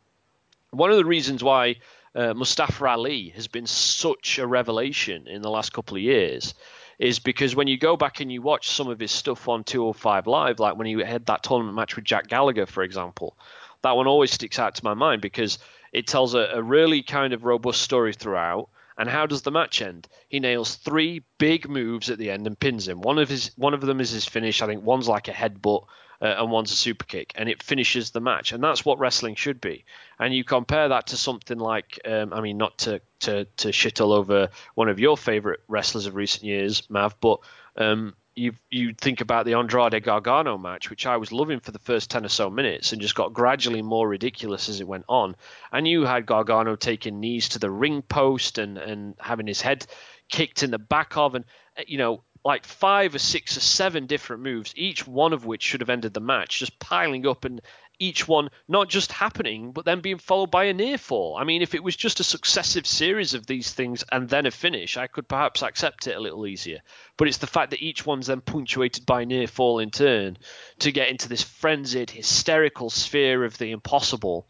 [0.70, 1.76] One of the reasons why
[2.14, 6.54] uh, Mustafa Ali has been such a revelation in the last couple of years
[7.00, 10.26] is because when you go back and you watch some of his stuff on 205
[10.26, 13.38] Live, like when he had that tournament match with Jack Gallagher, for example,
[13.82, 15.58] that one always sticks out to my mind because
[15.94, 18.68] it tells a, a really kind of robust story throughout.
[18.98, 20.08] And how does the match end?
[20.28, 23.00] He nails three big moves at the end and pins him.
[23.00, 24.60] One of his one of them is his finish.
[24.60, 25.86] I think one's like a headbutt
[26.20, 28.52] uh, and one's a super kick, and it finishes the match.
[28.52, 29.84] And that's what wrestling should be.
[30.18, 34.00] And you compare that to something like, um, I mean, not to, to to shit
[34.00, 37.40] all over one of your favorite wrestlers of recent years, Mav, but
[37.76, 41.78] um, you you think about the Andrade Gargano match, which I was loving for the
[41.78, 45.36] first ten or so minutes, and just got gradually more ridiculous as it went on.
[45.72, 49.86] And you had Gargano taking knees to the ring post and and having his head
[50.28, 51.44] kicked in the back of, and
[51.78, 55.62] uh, you know like five or six or seven different moves, each one of which
[55.62, 57.60] should have ended the match, just piling up and
[58.00, 61.36] each one not just happening, but then being followed by a near fall.
[61.36, 64.50] I mean, if it was just a successive series of these things and then a
[64.50, 66.80] finish, I could perhaps accept it a little easier.
[67.18, 70.38] But it's the fact that each one's then punctuated by near fall in turn
[70.78, 74.46] to get into this frenzied, hysterical sphere of the impossible.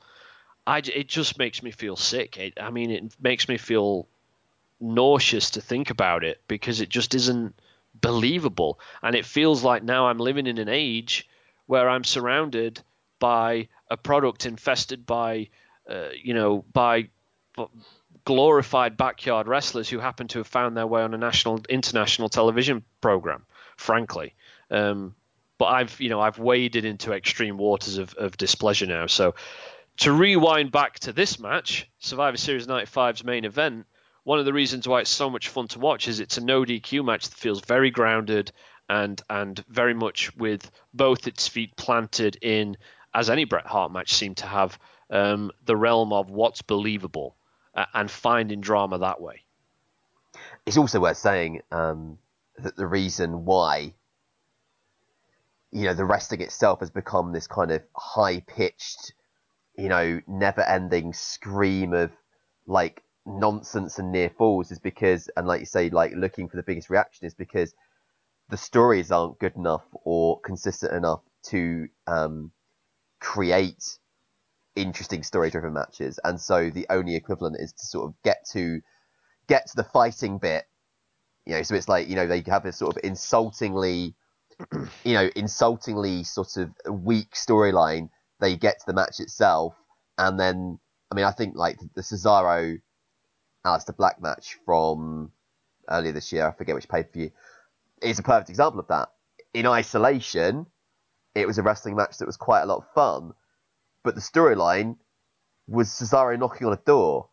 [0.64, 2.36] I, it just makes me feel sick.
[2.36, 4.06] It, I mean, it makes me feel
[4.80, 7.54] nauseous to think about it because it just isn't
[7.94, 8.78] believable.
[9.02, 11.28] And it feels like now I'm living in an age
[11.66, 12.80] where I'm surrounded
[13.18, 15.48] by a product infested by,
[15.88, 17.08] uh, you know, by
[18.24, 22.84] glorified backyard wrestlers who happen to have found their way on a national, international television
[23.00, 23.44] program.
[23.76, 24.34] Frankly,
[24.70, 25.14] um,
[25.58, 29.06] but I've, you know, I've waded into extreme waters of, of displeasure now.
[29.06, 29.34] So
[29.98, 33.86] to rewind back to this match, Survivor Series 95's main event,
[34.24, 36.64] one of the reasons why it's so much fun to watch is it's a no
[36.64, 38.52] DQ match that feels very grounded
[38.88, 42.76] and and very much with both its feet planted in
[43.14, 44.78] as any Bret Hart match seemed to have,
[45.10, 47.36] um, the realm of what's believable
[47.74, 49.42] uh, and finding drama that way.
[50.66, 52.18] It's also worth saying um,
[52.58, 53.94] that the reason why,
[55.72, 59.12] you know, the wrestling itself has become this kind of high pitched,
[59.76, 62.12] you know, never ending scream of
[62.66, 66.62] like nonsense and near falls is because, and like you say, like looking for the
[66.62, 67.74] biggest reaction is because
[68.48, 72.50] the stories aren't good enough or consistent enough to um,
[73.20, 73.98] create
[74.76, 76.18] interesting story driven matches.
[76.24, 78.80] And so the only equivalent is to sort of get to
[79.46, 80.64] get to the fighting bit.
[81.46, 84.14] You know, so it's like, you know, they have this sort of insultingly
[85.04, 88.10] you know, insultingly sort of weak storyline.
[88.40, 89.74] They get to the match itself
[90.20, 90.78] and then
[91.10, 92.78] I mean I think like the Cesaro
[93.64, 95.32] Aleister Black match from
[95.88, 97.30] earlier this year, I forget which pay per view,
[98.02, 99.10] is a perfect example of that.
[99.52, 100.66] In isolation,
[101.34, 103.34] it was a wrestling match that was quite a lot of fun,
[104.02, 104.96] but the storyline
[105.66, 107.28] was Cesaro knocking on a door.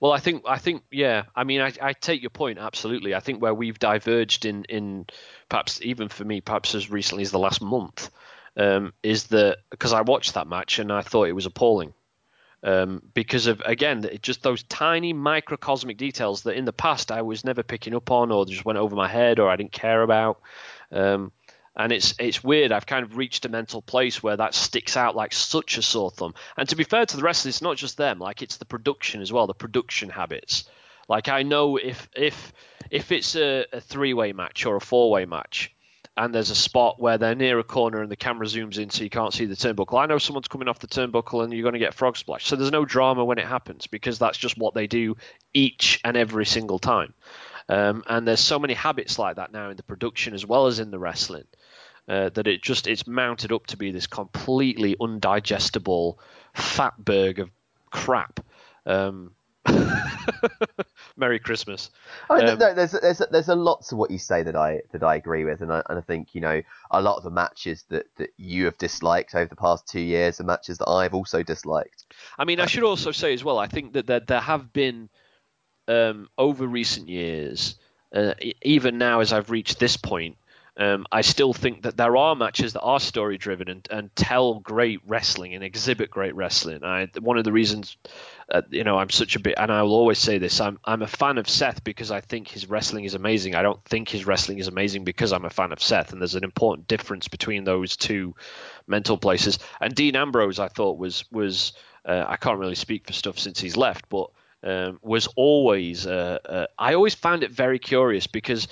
[0.00, 1.24] Well, I think I think yeah.
[1.34, 3.14] I mean, I, I take your point absolutely.
[3.14, 5.06] I think where we've diverged in in
[5.48, 8.10] perhaps even for me, perhaps as recently as the last month,
[8.56, 11.94] um, is that because I watched that match and I thought it was appalling.
[12.64, 17.44] Um, because of again just those tiny microcosmic details that in the past I was
[17.44, 20.40] never picking up on or just went over my head or I didn't care about.
[20.90, 21.30] Um,
[21.76, 22.72] and it's it's weird.
[22.72, 26.10] I've kind of reached a mental place where that sticks out like such a sore
[26.10, 26.34] thumb.
[26.56, 28.18] And to be fair to the rest, of it's not just them.
[28.18, 30.64] Like it's the production as well, the production habits.
[31.08, 32.52] Like I know if if
[32.90, 35.73] if it's a, a three way match or a four way match,
[36.16, 39.02] and there's a spot where they're near a corner and the camera zooms in so
[39.02, 40.00] you can't see the turnbuckle.
[40.00, 42.46] I know someone's coming off the turnbuckle and you're going to get frog splash.
[42.46, 45.16] So there's no drama when it happens because that's just what they do
[45.52, 47.14] each and every single time.
[47.68, 50.78] Um, and there's so many habits like that now in the production as well as
[50.78, 51.46] in the wrestling
[52.08, 56.16] uh, that it just it's mounted up to be this completely undigestible
[56.54, 57.50] fatberg of
[57.90, 58.40] crap.
[58.86, 59.32] Um,
[61.16, 61.90] Merry Christmas.
[62.28, 64.82] I mean, Um, no, there's there's there's a lot to what you say that I
[64.92, 67.30] that I agree with, and I and I think you know a lot of the
[67.30, 71.14] matches that that you have disliked over the past two years are matches that I've
[71.14, 72.06] also disliked.
[72.38, 73.58] I mean, I should also say as well.
[73.58, 75.08] I think that there, there have been
[75.86, 77.76] um, over recent years,
[78.14, 80.36] uh, even now as I've reached this point,
[80.76, 84.54] um, I still think that there are matches that are story driven and, and tell
[84.58, 86.82] great wrestling and exhibit great wrestling.
[86.82, 87.96] I, one of the reasons,
[88.48, 91.02] uh, you know, I'm such a bit, and I will always say this: I'm I'm
[91.02, 93.54] a fan of Seth because I think his wrestling is amazing.
[93.54, 96.34] I don't think his wrestling is amazing because I'm a fan of Seth, and there's
[96.34, 98.34] an important difference between those two
[98.88, 99.60] mental places.
[99.80, 101.74] And Dean Ambrose, I thought was was
[102.04, 104.28] uh, I can't really speak for stuff since he's left, but
[104.64, 108.66] um, was always uh, uh, I always found it very curious because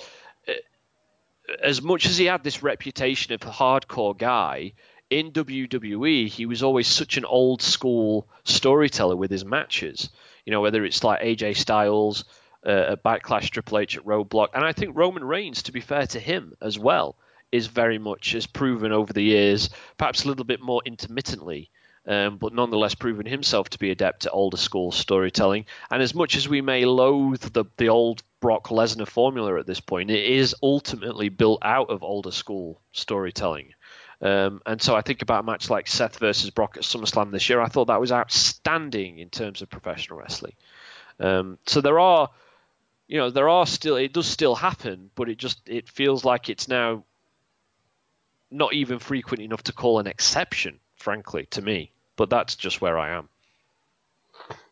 [1.61, 4.73] as much as he had this reputation of a hardcore guy
[5.09, 10.09] in WWE, he was always such an old school storyteller with his matches.
[10.45, 12.25] You know, whether it's like AJ Styles
[12.65, 16.07] uh, at Backlash, Triple H at Roadblock, and I think Roman Reigns, to be fair
[16.07, 17.15] to him as well,
[17.51, 21.69] is very much has proven over the years, perhaps a little bit more intermittently,
[22.05, 25.65] um, but nonetheless proven himself to be adept at older school storytelling.
[25.89, 29.79] And as much as we may loathe the the old Brock Lesnar formula at this
[29.79, 33.73] point, it is ultimately built out of older school storytelling.
[34.21, 37.49] Um, and so I think about a match like Seth versus Brock at SummerSlam this
[37.49, 37.61] year.
[37.61, 40.53] I thought that was outstanding in terms of professional wrestling.
[41.19, 42.29] Um, so there are,
[43.07, 46.49] you know, there are still it does still happen, but it just it feels like
[46.49, 47.05] it's now
[48.51, 51.92] not even frequent enough to call an exception, frankly, to me.
[52.15, 53.29] But that's just where I am.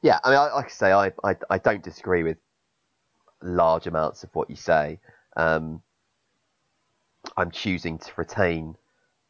[0.01, 2.37] Yeah, I mean, I, like I say, I, I I don't disagree with
[3.41, 4.99] large amounts of what you say.
[5.35, 5.81] Um,
[7.37, 8.75] I'm choosing to retain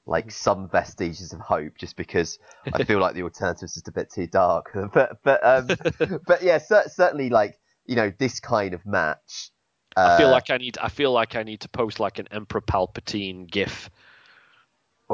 [0.06, 2.40] like some vestiges of hope just because
[2.74, 4.72] I feel like the alternative is just a bit too dark.
[4.94, 5.70] but but um,
[6.28, 9.52] but yeah, cer- certainly like you know this kind of match.
[9.98, 12.28] Uh, I feel like I need I feel like I need to post like an
[12.32, 13.90] Emperor Palpatine gif.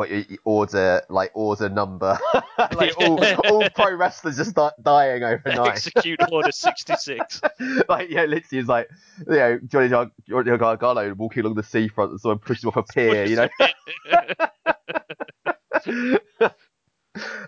[0.05, 2.19] You order like order number,
[2.75, 5.69] like all, all pro wrestlers just start dying overnight.
[5.69, 7.41] Execute Order 66.
[7.89, 8.89] like yeah, literally, it's like
[9.27, 12.77] you know Johnny Gar- Johnny Gargano walking along the seafront and someone pushes him off
[12.77, 13.47] a pier, you know.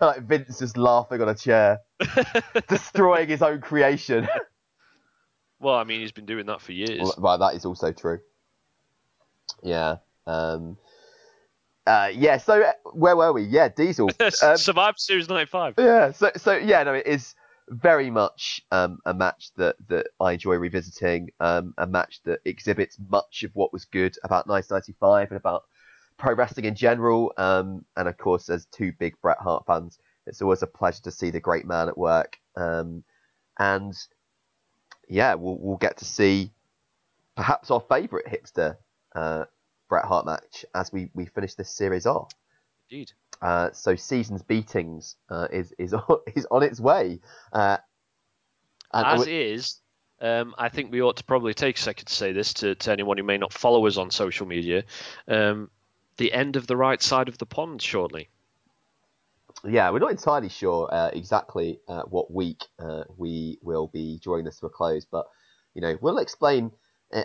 [0.00, 1.80] like Vince just laughing on a chair,
[2.68, 4.28] destroying his own creation.
[5.60, 7.00] well, I mean, he's been doing that for years.
[7.00, 8.20] Well, right, that is also true.
[9.62, 9.96] Yeah.
[10.26, 10.76] Um,
[11.90, 12.36] uh, yeah.
[12.36, 13.42] So uh, where were we?
[13.42, 14.10] Yeah, Diesel.
[14.42, 15.74] Um, Survivor Series 95.
[15.78, 16.12] yeah.
[16.12, 16.82] So so yeah.
[16.84, 17.34] No, it is
[17.68, 21.30] very much um, a match that that I enjoy revisiting.
[21.40, 25.64] Um, a match that exhibits much of what was good about 1995 and about
[26.16, 27.32] pro wrestling in general.
[27.36, 31.10] Um, and of course, as two big Bret Hart fans, it's always a pleasure to
[31.10, 32.38] see the great man at work.
[32.56, 33.02] Um,
[33.58, 33.94] and
[35.08, 36.52] yeah, we'll we'll get to see
[37.36, 38.76] perhaps our favourite hipster
[39.14, 39.44] uh,
[39.90, 42.32] Bret Hart match as we, we finish this series off.
[42.88, 43.12] Indeed.
[43.42, 47.20] Uh, so seasons beatings uh, is is on, is on its way.
[47.52, 47.76] Uh,
[48.94, 49.80] As we- is,
[50.22, 52.92] um, I think we ought to probably take a second to say this to, to
[52.92, 54.84] anyone who may not follow us on social media.
[55.28, 55.70] Um,
[56.16, 58.28] the end of the right side of the pond shortly.
[59.64, 64.44] yeah, we're not entirely sure uh, exactly uh, what week uh, we will be drawing
[64.44, 65.26] this to a close, but
[65.74, 66.70] you know we'll explain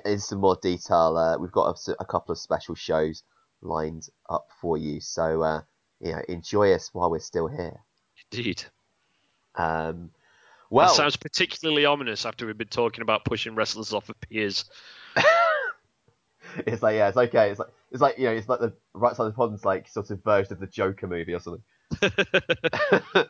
[0.06, 1.18] in some more detail.
[1.18, 3.24] Uh, we've got a couple of special shows
[3.62, 5.62] lined up for you, so uh,
[6.00, 7.80] you know enjoy us while we're still here.
[8.32, 8.64] Indeed.
[9.56, 10.12] Um,
[10.70, 14.20] Well, well, that sounds particularly ominous after we've been talking about pushing wrestlers off of
[14.20, 14.66] piers.
[16.66, 17.50] it's like yeah, it's okay.
[17.50, 19.88] It's like it's like you know, it's like the right side of the pond's like
[19.88, 21.64] sort of version of the Joker movie or something.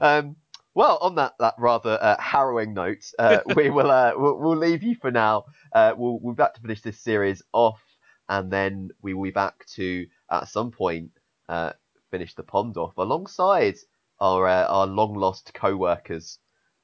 [0.00, 0.36] um,
[0.74, 4.82] well, on that that rather uh, harrowing note, uh, we will uh, we'll, we'll leave
[4.82, 5.44] you for now.
[5.72, 7.82] Uh, we'll we'll be back to finish this series off,
[8.28, 11.10] and then we will be back to at some point
[11.48, 11.72] uh,
[12.10, 13.76] finish the pond off alongside
[14.20, 16.38] our uh, our long lost co-workers,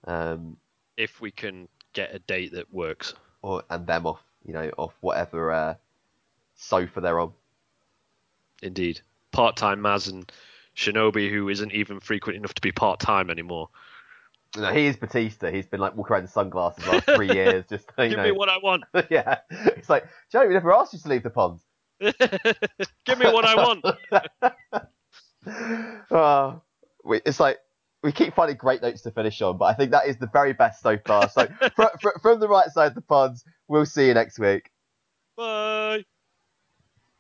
[0.07, 0.57] um,
[0.97, 3.15] if we can get a date that works.
[3.43, 5.75] or and them off you know off whatever uh,
[6.57, 7.33] sofa they're on.
[8.63, 9.01] Indeed.
[9.31, 10.31] Part time Maz and
[10.79, 13.69] Shinobi, who isn't even frequent enough to be part time anymore.
[14.57, 15.51] No, he is Batista.
[15.51, 18.25] He's been like walking around in sunglasses the last three years, just you Give know.
[18.25, 18.85] me what I want.
[19.11, 20.47] yeah, it's like Joe.
[20.47, 21.61] We never asked you to leave the pond.
[22.01, 23.85] Give me what I want.
[26.11, 26.63] oh,
[27.05, 27.59] we, it's like
[28.03, 30.53] we keep finding great notes to finish on, but I think that is the very
[30.53, 31.29] best so far.
[31.29, 33.37] So fr- fr- from the right side of the pond,
[33.67, 34.71] we'll see you next week.
[35.37, 36.05] Bye.